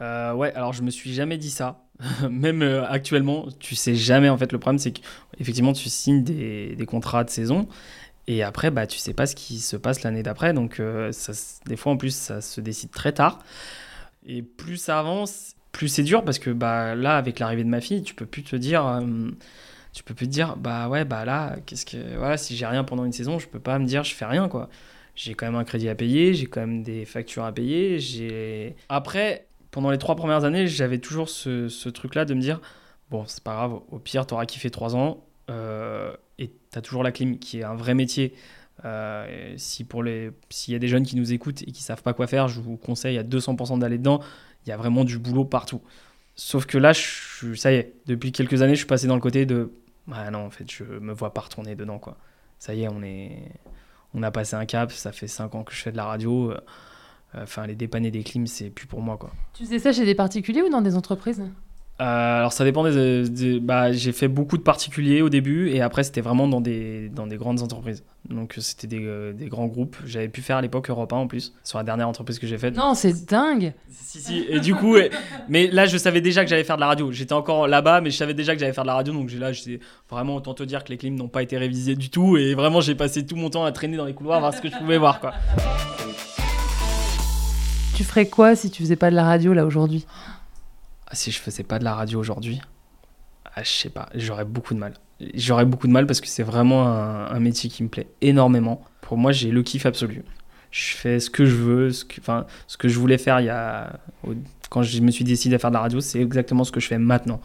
Euh, 0.00 0.32
ouais, 0.32 0.50
alors 0.54 0.72
je 0.72 0.82
me 0.82 0.90
suis 0.90 1.12
jamais 1.12 1.36
dit 1.36 1.50
ça. 1.50 1.84
Même 2.30 2.62
euh, 2.62 2.88
actuellement, 2.88 3.44
tu 3.58 3.74
sais 3.74 3.94
jamais. 3.94 4.30
En 4.30 4.38
fait, 4.38 4.52
le 4.52 4.58
problème, 4.58 4.78
c'est 4.78 4.92
qu'effectivement, 4.92 5.74
tu 5.74 5.90
signes 5.90 6.24
des, 6.24 6.76
des 6.76 6.86
contrats 6.86 7.24
de 7.24 7.30
saison. 7.30 7.68
Et 8.28 8.42
après, 8.42 8.70
bah, 8.70 8.86
tu 8.86 8.98
sais 8.98 9.14
pas 9.14 9.26
ce 9.26 9.34
qui 9.34 9.58
se 9.58 9.76
passe 9.76 10.02
l'année 10.02 10.22
d'après. 10.22 10.52
Donc, 10.52 10.80
euh, 10.80 11.10
des 11.66 11.76
fois, 11.76 11.92
en 11.92 11.96
plus, 11.96 12.14
ça 12.14 12.40
se 12.40 12.60
décide 12.60 12.90
très 12.90 13.12
tard. 13.12 13.40
Et 14.26 14.42
plus 14.42 14.76
ça 14.76 14.98
avance, 15.00 15.54
plus 15.72 15.88
c'est 15.88 16.02
dur 16.02 16.22
parce 16.22 16.38
que 16.38 16.50
bah, 16.50 16.94
là, 16.94 17.16
avec 17.16 17.38
l'arrivée 17.38 17.64
de 17.64 17.70
ma 17.70 17.80
fille, 17.80 18.02
tu 18.02 18.14
peux 18.14 18.26
plus 18.26 18.42
te 18.42 18.54
dire. 18.54 19.02
tu 19.94 20.02
peux 20.04 20.14
plus 20.14 20.26
te 20.26 20.32
dire, 20.32 20.56
bah 20.56 20.88
ouais, 20.88 21.04
bah 21.04 21.24
là, 21.24 21.56
qu'est-ce 21.66 21.86
que. 21.86 22.16
Voilà, 22.18 22.36
si 22.36 22.54
j'ai 22.54 22.66
rien 22.66 22.84
pendant 22.84 23.04
une 23.06 23.12
saison, 23.12 23.38
je 23.38 23.48
peux 23.48 23.60
pas 23.60 23.78
me 23.78 23.86
dire, 23.86 24.04
je 24.04 24.14
fais 24.14 24.26
rien, 24.26 24.48
quoi. 24.48 24.68
J'ai 25.14 25.34
quand 25.34 25.46
même 25.46 25.56
un 25.56 25.64
crédit 25.64 25.88
à 25.88 25.94
payer, 25.94 26.34
j'ai 26.34 26.46
quand 26.46 26.60
même 26.60 26.82
des 26.82 27.06
factures 27.06 27.44
à 27.44 27.52
payer. 27.52 27.98
J'ai. 27.98 28.76
Après, 28.90 29.46
pendant 29.70 29.90
les 29.90 29.98
trois 29.98 30.16
premières 30.16 30.44
années, 30.44 30.66
j'avais 30.68 30.98
toujours 30.98 31.30
ce, 31.30 31.68
ce 31.68 31.88
truc-là 31.88 32.24
de 32.24 32.34
me 32.34 32.40
dire 32.40 32.60
bon, 33.10 33.24
c'est 33.26 33.42
pas 33.42 33.54
grave, 33.54 33.80
au 33.90 33.98
pire, 33.98 34.26
t'auras 34.26 34.46
kiffé 34.46 34.70
trois 34.70 34.96
ans 34.96 35.24
euh, 35.50 36.14
et 36.68 36.70
t'as 36.70 36.80
toujours 36.80 37.02
la 37.02 37.12
clim 37.12 37.38
qui 37.38 37.60
est 37.60 37.64
un 37.64 37.74
vrai 37.74 37.94
métier. 37.94 38.34
Euh, 38.84 39.54
si 39.56 39.86
s'il 40.50 40.72
y 40.72 40.76
a 40.76 40.78
des 40.78 40.88
jeunes 40.88 41.04
qui 41.04 41.16
nous 41.16 41.32
écoutent 41.32 41.62
et 41.62 41.72
qui 41.72 41.82
savent 41.82 42.02
pas 42.02 42.12
quoi 42.12 42.26
faire, 42.26 42.48
je 42.48 42.60
vous 42.60 42.76
conseille 42.76 43.18
à 43.18 43.24
200% 43.24 43.78
d'aller 43.78 43.98
dedans. 43.98 44.20
Il 44.66 44.68
y 44.68 44.72
a 44.72 44.76
vraiment 44.76 45.04
du 45.04 45.18
boulot 45.18 45.44
partout. 45.44 45.80
Sauf 46.36 46.66
que 46.66 46.78
là, 46.78 46.92
ça 46.94 47.72
y 47.72 47.76
est, 47.76 47.94
depuis 48.06 48.30
quelques 48.30 48.62
années, 48.62 48.74
je 48.74 48.80
suis 48.80 48.86
passé 48.86 49.06
dans 49.08 49.16
le 49.16 49.20
côté 49.20 49.46
de 49.46 49.72
ah 50.12 50.30
non, 50.30 50.46
en 50.46 50.50
fait, 50.50 50.70
je 50.70 50.84
me 50.84 51.12
vois 51.12 51.34
pas 51.34 51.42
retourner 51.42 51.74
dedans, 51.74 51.98
quoi. 51.98 52.16
Ça 52.58 52.74
y 52.74 52.82
est, 52.82 52.88
on 52.88 53.02
est, 53.02 53.42
on 54.14 54.22
a 54.22 54.30
passé 54.30 54.56
un 54.56 54.64
cap. 54.64 54.90
Ça 54.92 55.12
fait 55.12 55.26
cinq 55.28 55.54
ans 55.54 55.64
que 55.64 55.72
je 55.72 55.78
fais 55.82 55.92
de 55.92 55.96
la 55.96 56.04
radio. 56.04 56.52
euh, 56.52 56.58
Enfin, 57.34 57.66
les 57.66 57.74
dépanner 57.74 58.10
des 58.10 58.22
clims, 58.22 58.46
c'est 58.46 58.70
plus 58.70 58.86
pour 58.86 59.02
moi, 59.02 59.18
quoi. 59.18 59.30
Tu 59.52 59.64
faisais 59.64 59.78
ça 59.78 59.92
chez 59.92 60.06
des 60.06 60.14
particuliers 60.14 60.62
ou 60.62 60.70
dans 60.70 60.80
des 60.80 60.96
entreprises? 60.96 61.42
Euh, 62.00 62.04
alors 62.38 62.52
ça 62.52 62.62
dépend 62.64 62.84
des, 62.84 63.28
des- 63.28 63.58
bah, 63.58 63.90
j'ai 63.90 64.12
fait 64.12 64.28
beaucoup 64.28 64.56
de 64.56 64.62
particuliers 64.62 65.20
au 65.20 65.28
début 65.28 65.68
et 65.70 65.80
après 65.80 66.04
c'était 66.04 66.20
vraiment 66.20 66.46
dans 66.46 66.60
des, 66.60 67.08
dans 67.08 67.26
des 67.26 67.36
grandes 67.36 67.60
entreprises. 67.60 68.04
Donc 68.30 68.54
c'était 68.58 68.86
des, 68.86 69.04
euh, 69.04 69.32
des 69.32 69.46
grands 69.48 69.66
groupes. 69.66 69.96
J'avais 70.06 70.28
pu 70.28 70.40
faire 70.40 70.58
à 70.58 70.62
l'époque 70.62 70.88
Europe 70.90 71.12
1 71.12 71.16
en 71.16 71.26
plus, 71.26 71.54
sur 71.64 71.76
la 71.78 71.82
dernière 71.82 72.06
entreprise 72.08 72.38
que 72.38 72.46
j'ai 72.46 72.56
faite. 72.56 72.76
Non, 72.76 72.94
c'est 72.94 73.26
dingue 73.28 73.72
Si, 73.90 74.20
si. 74.20 74.44
Et 74.48 74.60
du 74.60 74.76
coup, 74.76 74.96
et- 74.96 75.10
mais 75.48 75.66
là 75.72 75.86
je 75.86 75.98
savais 75.98 76.20
déjà 76.20 76.44
que 76.44 76.50
j'allais 76.50 76.62
faire 76.62 76.76
de 76.76 76.82
la 76.82 76.86
radio. 76.86 77.10
J'étais 77.10 77.32
encore 77.32 77.66
là-bas, 77.66 78.00
mais 78.00 78.10
je 78.12 78.16
savais 78.16 78.34
déjà 78.34 78.54
que 78.54 78.60
j'allais 78.60 78.72
faire 78.72 78.84
de 78.84 78.88
la 78.88 78.94
radio. 78.94 79.12
Donc 79.12 79.32
là, 79.32 79.50
j'étais 79.52 79.80
vraiment 80.08 80.36
autant 80.36 80.54
te 80.54 80.62
dire 80.62 80.84
que 80.84 80.90
les 80.90 80.98
clims 80.98 81.16
n'ont 81.16 81.26
pas 81.26 81.42
été 81.42 81.58
révisés 81.58 81.96
du 81.96 82.10
tout. 82.10 82.36
Et 82.36 82.54
vraiment, 82.54 82.80
j'ai 82.80 82.94
passé 82.94 83.26
tout 83.26 83.34
mon 83.34 83.50
temps 83.50 83.64
à 83.64 83.72
traîner 83.72 83.96
dans 83.96 84.04
les 84.06 84.14
couloirs, 84.14 84.38
voir 84.38 84.54
ce 84.54 84.60
que 84.60 84.70
je 84.70 84.76
pouvais 84.76 84.98
voir, 84.98 85.18
quoi. 85.18 85.32
Tu 87.96 88.04
ferais 88.04 88.28
quoi 88.28 88.54
si 88.54 88.70
tu 88.70 88.82
faisais 88.84 88.94
pas 88.94 89.10
de 89.10 89.16
la 89.16 89.24
radio 89.24 89.52
là 89.52 89.64
aujourd'hui? 89.66 90.06
Si 91.12 91.30
je 91.30 91.38
faisais 91.38 91.62
pas 91.62 91.78
de 91.78 91.84
la 91.84 91.94
radio 91.94 92.18
aujourd'hui, 92.18 92.60
ah, 93.54 93.62
je 93.62 93.70
sais 93.70 93.90
pas, 93.90 94.08
j'aurais 94.14 94.44
beaucoup 94.44 94.74
de 94.74 94.78
mal. 94.78 94.94
J'aurais 95.34 95.64
beaucoup 95.64 95.88
de 95.88 95.92
mal 95.92 96.06
parce 96.06 96.20
que 96.20 96.28
c'est 96.28 96.42
vraiment 96.44 96.86
un, 96.86 97.40
métier 97.40 97.68
qui 97.68 97.82
me 97.82 97.88
plaît 97.88 98.06
énormément. 98.20 98.84
Pour 99.00 99.16
moi, 99.16 99.32
j'ai 99.32 99.50
le 99.50 99.62
kiff 99.62 99.84
absolu. 99.84 100.22
Je 100.70 100.94
fais 100.94 101.18
ce 101.18 101.28
que 101.28 101.44
je 101.44 101.54
veux, 101.56 101.90
ce 101.90 102.04
que, 102.04 102.20
enfin, 102.20 102.46
ce 102.68 102.76
que 102.76 102.88
je 102.88 102.98
voulais 102.98 103.18
faire 103.18 103.40
il 103.40 103.46
y 103.46 103.48
a, 103.48 103.98
quand 104.70 104.82
je 104.82 105.00
me 105.00 105.10
suis 105.10 105.24
décidé 105.24 105.56
à 105.56 105.58
faire 105.58 105.70
de 105.70 105.74
la 105.74 105.80
radio, 105.80 106.00
c'est 106.00 106.20
exactement 106.20 106.62
ce 106.62 106.70
que 106.70 106.78
je 106.78 106.86
fais 106.86 106.98
maintenant. 106.98 107.40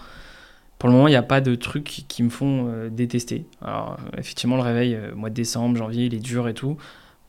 Pour 0.77 0.89
le 0.89 0.95
moment, 0.95 1.07
il 1.07 1.11
n'y 1.11 1.17
a 1.17 1.23
pas 1.23 1.41
de 1.41 1.55
trucs 1.55 2.03
qui 2.07 2.23
me 2.23 2.29
font 2.29 2.67
euh, 2.67 2.89
détester. 2.89 3.45
Alors, 3.61 3.97
effectivement, 4.17 4.57
le 4.57 4.61
réveil, 4.61 4.95
euh, 4.95 5.15
mois 5.15 5.29
de 5.29 5.35
décembre, 5.35 5.77
janvier, 5.77 6.05
il 6.05 6.13
est 6.13 6.19
dur 6.19 6.47
et 6.47 6.53
tout. 6.53 6.77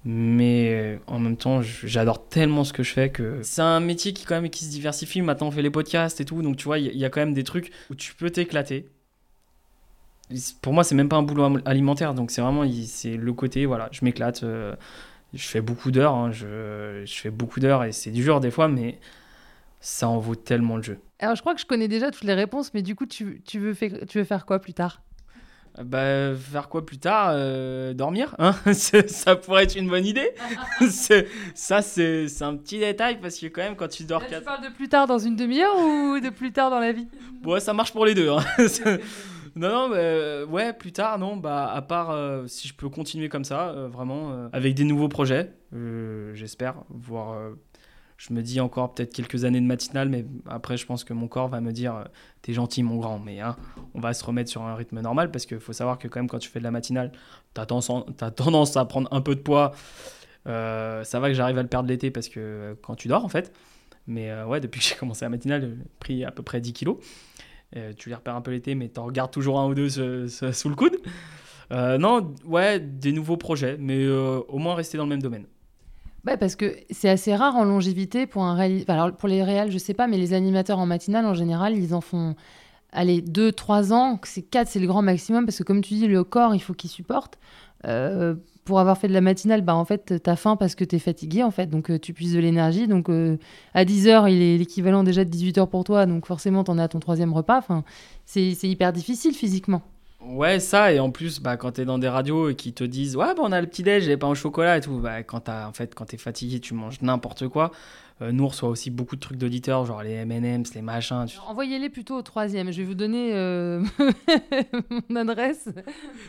Mais 0.05 0.71
euh, 0.75 0.99
en 1.07 1.19
même 1.19 1.37
temps, 1.37 1.63
j'adore 1.63 2.29
tellement 2.29 2.65
ce 2.65 2.73
que 2.75 2.83
je 2.83 2.93
fais 2.93 3.09
que 3.11 3.41
c'est 3.43 3.63
un 3.63 3.81
métier 3.81 4.13
qui 4.13 4.25
quand 4.27 4.41
même 4.41 4.51
qui 4.51 4.65
se 4.65 4.71
diversifie. 4.71 5.23
Maintenant, 5.23 5.47
on 5.49 5.51
fait 5.51 5.63
les 5.63 5.71
podcasts 5.71 6.21
et 6.21 6.25
tout, 6.27 6.43
donc 6.43 6.57
tu 6.57 6.65
vois, 6.65 6.79
il 6.79 6.95
y, 6.97 7.05
a- 7.05 7.11
quand 7.11 7.21
même 7.21 7.33
des 7.35 7.45
trucs 7.45 7.73
où 7.91 7.95
tu 7.95 8.15
peux 8.15 8.29
t'éclater. 8.31 8.87
Pour 10.63 10.73
moi, 10.73 10.85
c'est 10.85 10.95
même 10.95 11.09
pas 11.09 11.17
un 11.17 11.23
boulot 11.23 11.59
alimentaire, 11.67 12.15
donc 12.15 12.31
c'est 12.31 12.41
vraiment 12.41 12.65
il- 12.65 12.87
c'est 12.87 13.17
le 13.17 13.33
côté 13.33 13.67
voilà, 13.67 13.89
je 13.93 14.05
m'éclate. 14.05 14.43
euh, 14.43 14.75
je 15.35 15.47
fais 15.49 15.61
beaucoup 15.61 15.91
d'heures, 15.91 16.15
hein, 16.15 16.31
je, 16.33 17.03
je 17.05 17.15
fais 17.15 17.31
beaucoup 17.31 17.61
d'heures 17.61 17.85
et 17.85 17.93
c'est 17.93 18.11
dur 18.13 18.41
des 18.41 18.51
fois, 18.53 18.69
mais 18.69 19.01
ça 19.81 20.09
en 20.09 20.19
vaut 20.19 20.37
tellement 20.37 20.77
le 20.77 20.83
jeu. 20.83 20.99
Alors 21.21 21.37
je 21.37 21.43
crois 21.43 21.55
que 21.55 21.61
je 21.61 21.67
connais 21.67 21.89
déjà 21.89 22.11
toutes 22.11 22.25
les 22.25 22.35
réponses, 22.35 22.73
mais 22.75 22.83
du 22.83 22.95
coup, 22.97 23.07
tu, 23.07 23.43
tu 23.47 23.59
veux, 23.61 23.75
faire, 23.75 23.93
tu 24.09 24.19
veux 24.19 24.25
faire 24.25 24.47
quoi 24.47 24.61
plus 24.61 24.75
tard? 24.75 25.03
Bah, 25.83 26.35
faire 26.37 26.69
quoi 26.69 26.87
plus 26.87 26.99
tard 26.99 27.31
Euh, 27.33 27.95
Dormir 27.95 28.37
hein 28.39 28.53
Ça 28.73 29.35
pourrait 29.35 29.65
être 29.65 29.77
une 29.77 29.89
bonne 29.89 30.07
idée. 30.07 30.31
Ça, 31.55 31.83
c'est 31.83 32.43
un 32.43 32.57
petit 32.57 32.79
détail 32.79 33.19
parce 33.21 33.39
que, 33.39 33.47
quand 33.47 33.63
même, 33.63 33.75
quand 33.77 33.89
tu 33.89 34.05
dors 34.05 34.21
Là, 34.21 34.27
4 34.29 34.39
Tu 34.39 34.45
parles 34.45 34.65
de 34.65 34.73
plus 34.75 34.89
tard 34.89 35.07
dans 35.07 35.19
une 35.19 35.35
demi-heure 35.37 35.77
ou 35.79 36.21
de 36.21 36.31
plus 36.31 36.53
tard 36.53 36.71
dans 36.71 36.79
la 36.79 36.93
vie? 36.93 37.09
Ouais, 37.45 37.61
ça 37.61 37.73
marche 37.73 37.93
pour 37.93 38.07
les 38.07 38.15
deux. 38.15 38.29
hein. 38.31 38.39
Non, 39.57 39.69
non, 39.69 39.91
euh, 39.95 40.45
ouais, 40.47 40.73
plus 40.73 40.91
tard, 40.91 41.17
non, 41.21 41.37
bah, 41.37 41.71
à 41.73 41.81
part 41.81 42.11
euh, 42.11 42.45
si 42.49 42.67
je 42.67 42.75
peux 42.75 42.89
continuer 42.89 43.29
comme 43.29 43.45
ça, 43.45 43.69
euh, 43.69 43.87
vraiment, 43.87 44.33
euh, 44.33 44.49
avec 44.53 44.75
des 44.75 44.83
nouveaux 44.83 45.09
projets, 45.09 45.53
euh, 45.73 46.33
j'espère, 46.35 46.75
voir. 46.89 47.37
Je 48.27 48.33
me 48.33 48.41
dis 48.41 48.59
encore 48.59 48.95
peut-être 48.95 49.13
quelques 49.13 49.45
années 49.45 49.61
de 49.61 49.67
matinale, 49.67 50.09
mais 50.09 50.25
après, 50.47 50.79
je 50.79 50.87
pense 50.87 51.05
que 51.05 51.13
mon 51.13 51.29
corps 51.29 51.49
va 51.49 51.61
me 51.61 51.73
dire 51.73 51.95
euh, 51.95 52.05
T'es 52.41 52.55
gentil, 52.55 52.83
mon 52.83 52.97
grand, 52.97 53.19
mais 53.19 53.41
hein, 53.41 53.55
on 53.93 54.01
va 54.01 54.15
se 54.15 54.25
remettre 54.25 54.51
sur 54.51 54.63
un 54.63 54.75
rythme 54.75 55.01
normal 55.01 55.31
parce 55.31 55.45
qu'il 55.45 55.61
faut 55.61 55.75
savoir 55.75 55.99
que, 55.99 56.09
quand 56.09 56.21
même, 56.21 56.29
quand 56.29 56.39
tu 56.39 56.49
fais 56.49 56.59
de 56.59 56.65
la 56.65 56.71
matinale, 56.71 57.13
t'as 57.53 57.67
tendance, 57.67 58.77
à 58.77 58.85
prendre 58.87 59.13
un 59.13 59.21
peu 59.21 59.35
de 59.35 59.41
poids. 59.41 59.73
Euh, 60.47 61.05
ça 61.05 61.21
va 61.21 61.29
que 61.29 61.35
j'arrive 61.35 61.59
à 61.59 61.63
le 61.63 61.69
perdre 61.69 61.89
l'été 61.89 62.11
parce 62.11 62.31
que 62.31 62.41
euh, 62.41 62.75
quand 62.81 62.95
tu 62.95 63.09
dors, 63.09 63.25
en 63.25 63.29
fait. 63.29 63.53
Mais 64.07 64.43
ouais, 64.43 64.61
depuis 64.61 64.81
que 64.81 64.87
j'ai 64.87 64.95
commencé 64.95 65.25
la 65.25 65.31
matinale, 65.31 65.61
j'ai 65.63 65.85
pris 65.99 66.25
à 66.25 66.31
peu 66.31 66.43
près 66.43 66.61
10 66.61 66.73
kilos. 66.73 66.97
Tu 67.97 68.09
les 68.09 68.15
repères 68.15 68.37
un 68.37 68.43
peu 68.43 68.53
l'été, 68.53 68.75
mais 68.75 68.89
t'en 68.89 69.05
regardes 69.05 69.33
toujours 69.33 69.59
un 69.59 69.67
ou 69.67 69.75
deux 69.75 69.89
sous 70.29 70.69
le 70.69 70.75
coude. 70.75 70.97
Non, 71.71 72.35
ouais, 72.45 72.81
des 72.81 73.13
nouveaux 73.13 73.39
projets, 73.39 73.77
mais 73.79 74.07
au 74.07 74.59
moins 74.59 74.75
rester 74.75 74.99
dans 74.99 75.05
le 75.05 75.11
même 75.11 75.23
domaine. 75.23 75.47
Ouais, 76.27 76.37
parce 76.39 76.57
que 76.57 76.75
c'est 76.91 77.11
assez 77.11 77.35
rare 77.37 77.57
en 77.57 77.65
longévité 77.65 78.27
pour 78.27 78.45
un 78.45 78.55
enfin, 78.55 78.95
alors 78.95 79.13
pour 79.13 79.29
les 79.29 79.43
réels, 79.43 79.71
je 79.71 79.79
sais 79.79 79.93
pas, 79.93 80.07
mais 80.07 80.17
les 80.17 80.33
animateurs 80.33 80.79
en 80.79 80.87
matinale, 80.87 81.27
en 81.27 81.35
général, 81.35 81.77
ils 81.77 81.95
en 81.95 82.01
font 82.01 82.35
allez, 82.95 83.21
2-3 83.21 83.93
ans, 83.93 84.19
c'est 84.25 84.43
4, 84.43 84.69
c'est 84.69 84.81
le 84.81 84.87
grand 84.87 85.03
maximum, 85.03 85.45
parce 85.45 85.59
que 85.59 85.65
comme 85.65 85.83
tu 85.83 85.95
dis, 85.95 86.07
le 86.07 86.25
corps, 86.25 86.55
il 86.55 86.61
faut 86.61 86.75
qu'il 86.75 86.91
supporte. 86.91 87.39
Euh, 87.87 88.35
pour 88.65 88.81
avoir 88.81 88.97
fait 88.97 89.09
de 89.09 89.13
la 89.13 89.21
matinale, 89.21 89.61
bah, 89.61 89.75
en 89.75 89.85
fait, 89.85 90.23
t'as 90.23 90.37
faim 90.37 90.57
parce 90.57 90.75
que 90.75 90.85
t'es 90.85 90.99
fatigué, 90.99 91.43
en 91.43 91.51
fait, 91.51 91.67
donc 91.67 91.91
euh, 91.91 91.99
tu 91.99 92.15
puises 92.15 92.33
de 92.35 92.39
l'énergie. 92.39 92.89
Donc 92.89 93.11
euh, 93.11 93.37
à 93.75 93.85
10h, 93.85 94.33
il 94.33 94.41
est 94.41 94.57
l'équivalent 94.57 95.03
déjà 95.05 95.25
de 95.25 95.31
18h 95.31 95.69
pour 95.69 95.85
toi, 95.85 96.07
donc 96.07 96.27
forcément, 96.27 96.65
t'en 96.65 96.79
es 96.79 96.83
à 96.83 96.89
ton 96.89 97.01
troisième 97.01 97.33
repas. 97.35 97.59
Enfin, 97.59 97.85
c'est 98.25 98.55
hyper 98.63 98.93
difficile 98.95 99.35
physiquement. 99.35 99.83
Ouais, 100.27 100.59
ça, 100.59 100.93
et 100.93 100.99
en 101.01 101.11
plus, 101.11 101.41
bah, 101.41 101.57
quand 101.57 101.73
t'es 101.73 101.85
dans 101.85 101.99
des 101.99 102.09
radios 102.09 102.49
et 102.49 102.55
qui 102.55 102.73
te 102.73 102.83
disent 102.85 103.17
Ouais, 103.17 103.35
bah, 103.35 103.43
on 103.43 103.53
a 103.53 103.61
le 103.61 103.67
petit-déj, 103.67 104.05
j'ai 104.05 104.17
pas 104.17 104.27
au 104.27 104.35
chocolat 104.35 104.79
et 104.79 104.81
tout, 104.81 104.99
bah, 104.99 105.23
quand 105.23 105.41
t'as, 105.41 105.69
en 105.69 105.73
fait, 105.73 105.95
quand 105.95 106.07
t'es 106.07 106.17
fatigué, 106.17 106.61
tu 106.61 106.75
manges 106.75 107.01
n'importe 107.03 107.49
quoi. 107.49 107.71
Euh, 108.23 108.31
nous, 108.31 108.45
on 108.45 108.49
reçoit 108.49 108.69
aussi 108.69 108.91
beaucoup 108.91 109.17
de 109.17 109.21
trucs 109.21 109.39
d'auditeurs, 109.39 109.85
genre 109.87 110.03
les 110.03 110.25
MM's, 110.25 110.73
les 110.75 110.83
machins. 110.83 111.25
tu- 111.27 111.37
Envoyez-les 111.49 111.91
plutôt 111.91 112.17
au 112.17 112.23
troisième. 112.23 112.71
Je 112.73 112.79
vais 112.79 112.85
vous 112.85 112.95
donner 112.95 113.33
euh, 113.35 113.83
mon 115.09 115.17
adresse. 115.17 115.69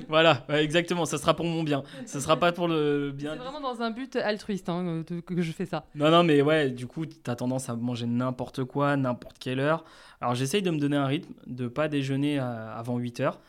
Voilà, 0.09 0.45
ouais, 0.49 0.63
exactement, 0.63 1.05
ça 1.05 1.19
sera 1.19 1.35
pour 1.35 1.45
mon 1.45 1.61
bien. 1.63 1.83
Ça 2.07 2.19
sera 2.19 2.37
pas 2.37 2.51
pour 2.51 2.67
le 2.67 3.11
bien. 3.11 3.33
C'est 3.33 3.37
vraiment 3.39 3.61
dans 3.61 3.81
un 3.83 3.91
but 3.91 4.15
altruiste 4.15 4.67
hein, 4.67 5.03
que 5.07 5.19
que 5.19 5.41
je 5.43 5.51
fais 5.51 5.67
ça. 5.67 5.85
Non, 5.93 6.09
non, 6.09 6.23
mais 6.23 6.41
ouais, 6.41 6.71
du 6.71 6.87
coup, 6.87 7.05
t'as 7.05 7.35
tendance 7.35 7.69
à 7.69 7.75
manger 7.75 8.07
n'importe 8.07 8.63
quoi, 8.63 8.97
n'importe 8.97 9.37
quelle 9.39 9.59
heure. 9.59 9.85
Alors, 10.21 10.33
j'essaye 10.33 10.63
de 10.63 10.71
me 10.71 10.79
donner 10.79 10.97
un 10.97 11.05
rythme, 11.05 11.33
de 11.45 11.67
pas 11.67 11.87
déjeuner 11.87 12.39
avant 12.39 12.97
8 12.97 13.19
heures. 13.19 13.39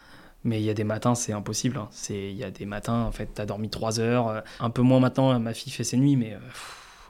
Mais 0.47 0.61
il 0.61 0.65
y 0.65 0.71
a 0.71 0.75
des 0.75 0.85
matins, 0.85 1.15
c'est 1.17 1.33
impossible. 1.33 1.77
hein. 1.77 1.89
Il 2.09 2.37
y 2.37 2.45
a 2.45 2.51
des 2.53 2.67
matins, 2.67 3.03
en 3.03 3.11
fait, 3.11 3.27
t'as 3.35 3.45
dormi 3.47 3.69
3 3.69 3.99
heures. 4.01 4.29
euh, 4.29 4.41
un 4.61 4.71
peu 4.71 4.81
moins 4.81 5.01
maintenant, 5.01 5.39
ma 5.41 5.53
fille 5.53 5.73
fait 5.73 5.83
ses 5.85 5.97
nuits, 5.97 6.15
mais 6.17 6.35
euh, 6.35 6.39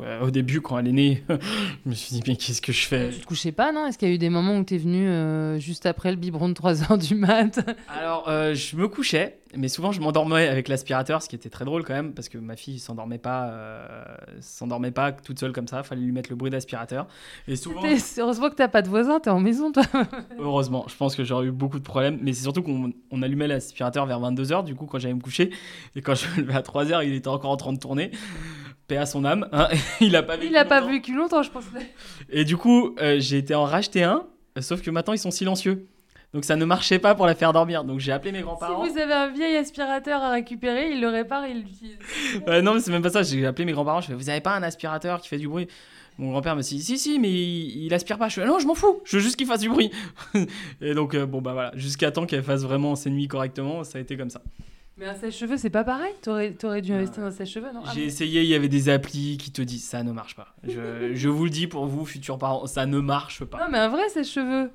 ouais, 0.00 0.18
au 0.22 0.30
début, 0.30 0.61
quand 0.61 0.78
elle 0.78 0.88
est 0.88 0.92
née, 0.92 1.24
je 1.28 1.88
me 1.88 1.94
suis 1.94 2.14
dit, 2.14 2.22
mais 2.26 2.37
qu'est-ce 2.37 2.62
que 2.62 2.72
je 2.72 2.87
fais? 2.87 3.11
Tu 3.11 3.20
te 3.20 3.26
couchais 3.26 3.52
pas, 3.52 3.72
non? 3.72 3.87
Est-ce 3.87 3.98
qu'il 3.98 4.09
y 4.09 4.11
a 4.11 4.14
eu 4.14 4.18
des 4.18 4.30
moments 4.30 4.56
où 4.56 4.64
t'es 4.64 4.78
venu 4.78 5.09
euh, 5.09 5.59
juste 5.59 5.87
après 5.87 6.11
le 6.11 6.16
biberon 6.16 6.48
de 6.48 6.54
3h 6.54 6.98
du 6.98 7.14
mat? 7.14 7.61
Alors, 7.88 8.28
euh, 8.28 8.54
je 8.54 8.76
me 8.76 8.88
couchais, 8.88 9.38
mais 9.56 9.68
souvent 9.68 9.92
je 9.92 10.00
m'endormais 10.00 10.48
avec 10.48 10.68
l'aspirateur, 10.68 11.22
ce 11.22 11.28
qui 11.28 11.37
était 11.37 11.48
très 11.48 11.64
drôle 11.64 11.85
quand 11.85 11.94
même, 11.94 12.12
parce 12.12 12.28
que 12.28 12.38
ma 12.38 12.56
fille 12.56 12.78
s'endormait 12.78 13.18
pas, 13.18 13.48
euh, 13.48 14.04
s'endormait 14.40 14.90
pas 14.90 15.12
toute 15.12 15.38
seule 15.38 15.52
comme 15.52 15.68
ça. 15.68 15.82
Fallait 15.82 16.02
lui 16.02 16.12
mettre 16.12 16.30
le 16.30 16.37
bruit 16.37 16.50
d'aspirateur. 16.50 17.06
Et 17.48 17.56
souvent, 17.56 17.82
Heureusement 18.18 18.50
que 18.50 18.54
t'as 18.54 18.68
pas 18.68 18.82
de 18.82 18.88
voisin, 18.88 19.20
t'es 19.20 19.30
en 19.30 19.40
maison, 19.40 19.72
toi. 19.72 19.85
heureusement, 20.38 20.85
je 20.88 20.96
pense 20.96 21.14
que 21.14 21.24
j'aurais 21.24 21.46
eu 21.46 21.52
beaucoup 21.52 21.78
de 21.78 21.85
problèmes, 21.85 22.18
mais 22.22 22.32
c'est 22.32 22.42
surtout 22.42 22.62
qu'on 22.62 22.92
on 23.11 23.22
allumait 23.22 23.46
l'aspirateur 23.46 24.06
vers 24.06 24.20
22h, 24.20 24.64
du 24.64 24.74
coup, 24.74 24.87
quand 24.87 24.98
j'allais 24.98 25.14
me 25.14 25.20
coucher, 25.20 25.50
et 25.94 26.02
quand 26.02 26.14
je 26.14 26.28
me 26.28 26.46
levais 26.46 26.56
à 26.56 26.62
3h, 26.62 27.06
il 27.06 27.14
était 27.14 27.28
encore 27.28 27.50
en 27.50 27.56
train 27.56 27.72
de 27.72 27.78
tourner. 27.78 28.11
Paix 28.88 28.96
à 28.99 29.07
son 29.07 29.25
âme, 29.25 29.49
hein, 29.53 29.68
il 30.01 30.14
a 30.14 30.22
pas 30.22 30.37
vécu 30.37 30.49
Il 30.49 30.57
a 30.57 30.64
pas 30.64 30.81
longtemps. 30.81 30.92
vécu 30.92 31.14
longtemps, 31.14 31.42
je 31.42 31.51
pense. 31.51 31.64
Et 32.31 32.44
du 32.44 32.57
coup, 32.57 32.94
euh, 33.01 33.16
j'ai 33.18 33.38
été 33.38 33.55
en 33.55 33.64
racheter 33.64 34.05
un, 34.05 34.27
sauf 34.61 34.81
que 34.83 34.90
maintenant 34.90 35.12
ils 35.12 35.18
sont 35.18 35.31
silencieux. 35.33 35.87
Donc 36.33 36.44
ça 36.44 36.57
ne 36.57 36.64
marchait 36.64 36.99
pas 36.99 37.14
pour 37.14 37.27
la 37.27 37.35
faire 37.35 37.53
dormir. 37.53 37.83
Donc 37.85 37.99
j'ai 38.01 38.12
appelé 38.12 38.31
mes 38.33 38.42
grands-parents. 38.42 38.85
Si 38.85 38.90
vous 38.90 38.99
avez 38.99 39.12
un 39.12 39.29
vieil 39.29 39.57
aspirateur 39.57 40.22
à 40.22 40.31
récupérer, 40.33 40.90
il 40.92 41.01
le 41.01 41.09
répare 41.09 41.44
et 41.44 41.51
il 41.53 41.62
l'utilise. 41.62 41.96
Euh, 42.49 42.61
non, 42.62 42.75
mais 42.75 42.81
c'est 42.81 42.90
même 42.90 43.03
pas 43.03 43.11
ça. 43.11 43.22
J'ai 43.22 43.46
appelé 43.46 43.64
mes 43.64 43.72
grands-parents. 43.72 44.01
Je 44.03 44.09
fais, 44.09 44.14
vous 44.14 44.29
avez 44.29 44.40
pas 44.40 44.55
un 44.55 44.62
aspirateur 44.62 45.20
qui 45.20 45.29
fait 45.29 45.38
du 45.38 45.49
bruit? 45.49 45.66
Mon 46.18 46.31
grand-père 46.31 46.57
me 46.57 46.62
dit, 46.62 46.83
si, 46.83 46.99
si, 46.99 47.18
mais 47.18 47.31
il, 47.31 47.85
il 47.87 47.94
aspire 47.94 48.18
pas. 48.18 48.29
Je 48.29 48.40
fais, 48.40 48.46
non, 48.46 48.59
je 48.59 48.66
m'en 48.66 48.75
fous. 48.75 49.01
Je 49.05 49.16
veux 49.16 49.22
juste 49.22 49.37
qu'il 49.37 49.46
fasse 49.46 49.61
du 49.61 49.68
bruit. 49.68 49.90
et 50.81 50.94
donc, 50.94 51.14
euh, 51.14 51.27
bon, 51.27 51.40
bah 51.42 51.53
voilà. 51.53 51.72
Jusqu'à 51.75 52.11
temps 52.11 52.25
qu'elle 52.27 52.42
fasse 52.42 52.62
vraiment 52.62 52.96
ses 52.96 53.11
nuits 53.11 53.29
correctement, 53.29 53.85
ça 53.85 53.99
a 53.99 54.01
été 54.01 54.16
comme 54.16 54.31
ça. 54.31 54.42
Mais 54.98 55.06
un 55.06 55.14
sèche-cheveux, 55.14 55.59
c'est 55.59 55.68
pas 55.70 55.85
pareil 55.85 56.12
T'aurais 56.22 56.52
t'aurais 56.52 56.80
dû 56.80 56.92
investir 56.92 57.22
dans 57.22 57.28
un 57.28 57.30
sèche-cheveux, 57.30 57.70
non? 57.72 57.82
Ah 57.85 57.90
J'ai 57.94 58.00
bon 58.02 58.06
essayé, 58.06 58.40
il 58.42 58.48
y 58.48 58.54
avait 58.54 58.68
des 58.68 58.88
applis 58.88 59.37
qui 59.37 59.52
te 59.52 59.61
disent, 59.61 59.85
ça 59.85 60.02
ne 60.02 60.11
marche 60.12 60.35
pas. 60.37 60.54
Je, 60.64 61.11
je 61.14 61.28
vous 61.28 61.44
le 61.44 61.50
dis 61.50 61.66
pour 61.66 61.87
vous, 61.87 62.06
futurs 62.06 62.38
parents, 62.38 62.66
ça 62.66 62.87
ne 62.87 62.98
marche 63.00 63.44
pas. 63.44 63.59
Non, 63.59 63.66
mais 63.70 63.78
un 63.78 63.88
vrai 63.88 64.09
sèche-cheveux. 64.09 64.70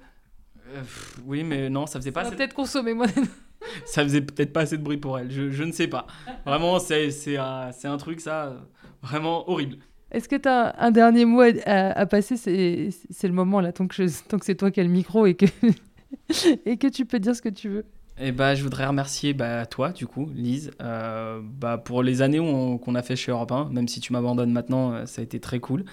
Euh, 0.73 0.79
pff, 0.81 1.19
oui, 1.25 1.43
mais 1.43 1.69
non, 1.69 1.87
ça 1.87 1.99
faisait 1.99 2.11
Ça 2.11 2.13
pas 2.13 2.21
assez- 2.27 2.35
peut-être 2.35 2.53
consommer 2.53 2.93
moins. 2.93 3.07
ça 3.85 4.03
faisait 4.03 4.21
peut-être 4.21 4.53
pas 4.53 4.61
assez 4.61 4.77
de 4.77 4.83
bruit 4.83 4.97
pour 4.97 5.17
elle. 5.17 5.31
Je, 5.31 5.49
je 5.49 5.63
ne 5.63 5.71
sais 5.71 5.87
pas. 5.87 6.05
Vraiment, 6.45 6.77
c'est 6.77 7.09
c'est 7.09 7.37
un, 7.37 7.71
c'est 7.71 7.87
un 7.87 7.97
truc, 7.97 8.21
ça, 8.21 8.55
vraiment 9.01 9.49
horrible. 9.49 9.77
Est-ce 10.11 10.29
que 10.29 10.35
t'as 10.35 10.75
un 10.77 10.91
dernier 10.91 11.25
mot 11.25 11.41
à, 11.41 11.47
à- 11.65 11.99
à 11.99 12.05
passer? 12.05 12.37
C'est 12.37 12.89
c'est 13.09 13.27
le 13.27 13.33
moment, 13.33 13.59
là, 13.59 13.71
tant 13.73 13.87
que, 13.87 13.95
je- 13.95 14.23
tant 14.27 14.37
que 14.37 14.45
c'est 14.45 14.55
toi 14.55 14.69
qui 14.69 14.79
as 14.81 14.83
le 14.83 14.89
micro 14.89 15.25
et 15.25 15.33
que, 15.33 15.45
et 16.65 16.77
que 16.77 16.87
tu 16.87 17.05
peux 17.05 17.19
dire 17.19 17.35
ce 17.35 17.41
que 17.41 17.49
tu 17.49 17.69
veux. 17.69 17.85
Et 18.23 18.31
bah, 18.31 18.53
je 18.53 18.61
voudrais 18.61 18.85
remercier 18.85 19.33
bah, 19.33 19.65
toi, 19.65 19.89
du 19.89 20.05
coup, 20.05 20.29
Lise, 20.35 20.69
euh, 20.79 21.41
bah, 21.43 21.79
pour 21.79 22.03
les 22.03 22.21
années 22.21 22.37
qu'on 22.37 22.93
a 22.93 23.01
fait 23.01 23.15
chez 23.15 23.31
Europe 23.31 23.51
1. 23.51 23.69
Même 23.71 23.87
si 23.87 23.99
tu 23.99 24.13
m'abandonnes 24.13 24.51
maintenant, 24.51 24.93
euh, 24.93 25.05
ça 25.07 25.21
a 25.21 25.23
été 25.23 25.39
très 25.39 25.59
cool. 25.59 25.85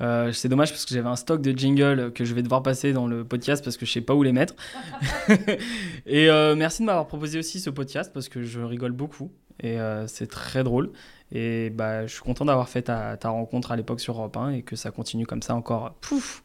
Euh, 0.00 0.32
c'est 0.32 0.48
dommage 0.48 0.70
parce 0.70 0.86
que 0.86 0.94
j'avais 0.94 1.08
un 1.08 1.16
stock 1.16 1.42
de 1.42 1.56
jingles 1.56 2.12
que 2.14 2.24
je 2.24 2.34
vais 2.34 2.42
devoir 2.42 2.62
passer 2.62 2.94
dans 2.94 3.06
le 3.06 3.24
podcast 3.24 3.62
parce 3.62 3.76
que 3.76 3.84
je 3.84 3.92
sais 3.92 4.00
pas 4.00 4.14
où 4.14 4.22
les 4.22 4.32
mettre. 4.32 4.54
et 6.06 6.30
euh, 6.30 6.56
merci 6.56 6.80
de 6.80 6.86
m'avoir 6.86 7.06
proposé 7.06 7.38
aussi 7.38 7.60
ce 7.60 7.68
podcast 7.68 8.10
parce 8.12 8.30
que 8.30 8.42
je 8.42 8.60
rigole 8.60 8.92
beaucoup 8.92 9.30
et 9.62 9.78
c'est 10.06 10.28
très 10.28 10.64
drôle. 10.64 10.92
Et 11.32 11.70
bah, 11.70 12.06
je 12.06 12.12
suis 12.12 12.22
content 12.22 12.44
d'avoir 12.44 12.68
fait 12.68 12.82
ta, 12.82 13.16
ta 13.16 13.30
rencontre 13.30 13.72
à 13.72 13.76
l'époque 13.76 14.00
sur 14.00 14.14
Europe 14.14 14.36
1 14.36 14.50
et 14.50 14.62
que 14.62 14.76
ça 14.76 14.90
continue 14.90 15.26
comme 15.26 15.42
ça 15.42 15.54
encore 15.54 15.94
pouf, 15.94 16.42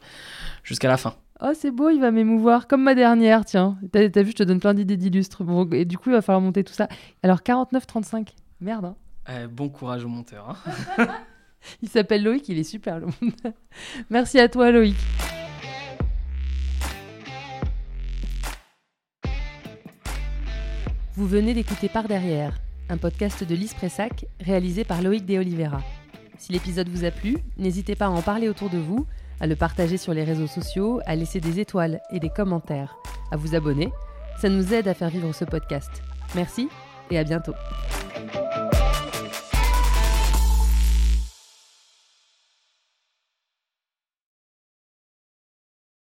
jusqu'à 0.63 0.87
la 0.87 0.97
fin. 0.97 1.15
Oh, 1.43 1.51
c'est 1.55 1.71
beau, 1.71 1.89
il 1.89 1.99
va 1.99 2.11
m'émouvoir, 2.11 2.67
comme 2.67 2.83
ma 2.83 2.93
dernière, 2.93 3.45
tiens. 3.45 3.77
T'as 3.91 4.09
t'as 4.09 4.21
vu, 4.21 4.29
je 4.31 4.35
te 4.35 4.43
donne 4.43 4.59
plein 4.59 4.75
d'idées 4.75 4.97
d'illustres. 4.97 5.43
Bon, 5.43 5.67
et 5.71 5.85
du 5.85 5.97
coup, 5.97 6.09
il 6.09 6.13
va 6.13 6.21
falloir 6.21 6.41
monter 6.41 6.63
tout 6.63 6.73
ça. 6.73 6.87
Alors, 7.23 7.39
49-35. 7.39 8.27
Merde, 8.59 8.85
hein. 8.85 8.95
Euh, 9.29 9.47
bon 9.47 9.69
courage 9.69 10.05
au 10.05 10.07
monteur. 10.07 10.55
hein. 10.97 11.07
Il 11.83 11.89
s'appelle 11.89 12.23
Loïc, 12.23 12.49
il 12.49 12.57
est 12.57 12.63
super, 12.63 12.99
le 12.99 13.05
monde. 13.05 13.53
Merci 14.09 14.39
à 14.39 14.49
toi, 14.49 14.71
Loïc. 14.71 14.95
Vous 21.15 21.27
venez 21.27 21.53
d'écouter 21.53 21.89
Par 21.89 22.07
Derrière, 22.07 22.57
un 22.89 22.97
podcast 22.97 23.43
de 23.43 23.55
Lise 23.55 23.73
Pressac 23.73 24.25
réalisé 24.39 24.83
par 24.83 25.01
Loïc 25.01 25.25
De 25.25 25.37
Oliveira. 25.37 25.81
Si 26.37 26.51
l'épisode 26.51 26.89
vous 26.89 27.05
a 27.05 27.11
plu, 27.11 27.37
n'hésitez 27.57 27.95
pas 27.95 28.05
à 28.05 28.09
en 28.09 28.21
parler 28.21 28.49
autour 28.49 28.69
de 28.69 28.77
vous, 28.77 29.05
à 29.41 29.47
le 29.47 29.55
partager 29.55 29.97
sur 29.97 30.13
les 30.13 30.23
réseaux 30.23 30.47
sociaux, 30.47 31.01
à 31.05 31.15
laisser 31.15 31.41
des 31.41 31.59
étoiles 31.59 31.99
et 32.11 32.19
des 32.19 32.29
commentaires, 32.29 32.95
à 33.31 33.37
vous 33.37 33.55
abonner. 33.55 33.91
Ça 34.39 34.49
nous 34.49 34.73
aide 34.73 34.87
à 34.87 34.93
faire 34.93 35.09
vivre 35.09 35.33
ce 35.33 35.45
podcast. 35.45 35.89
Merci 36.35 36.69
et 37.09 37.17
à 37.17 37.23
bientôt. 37.23 37.53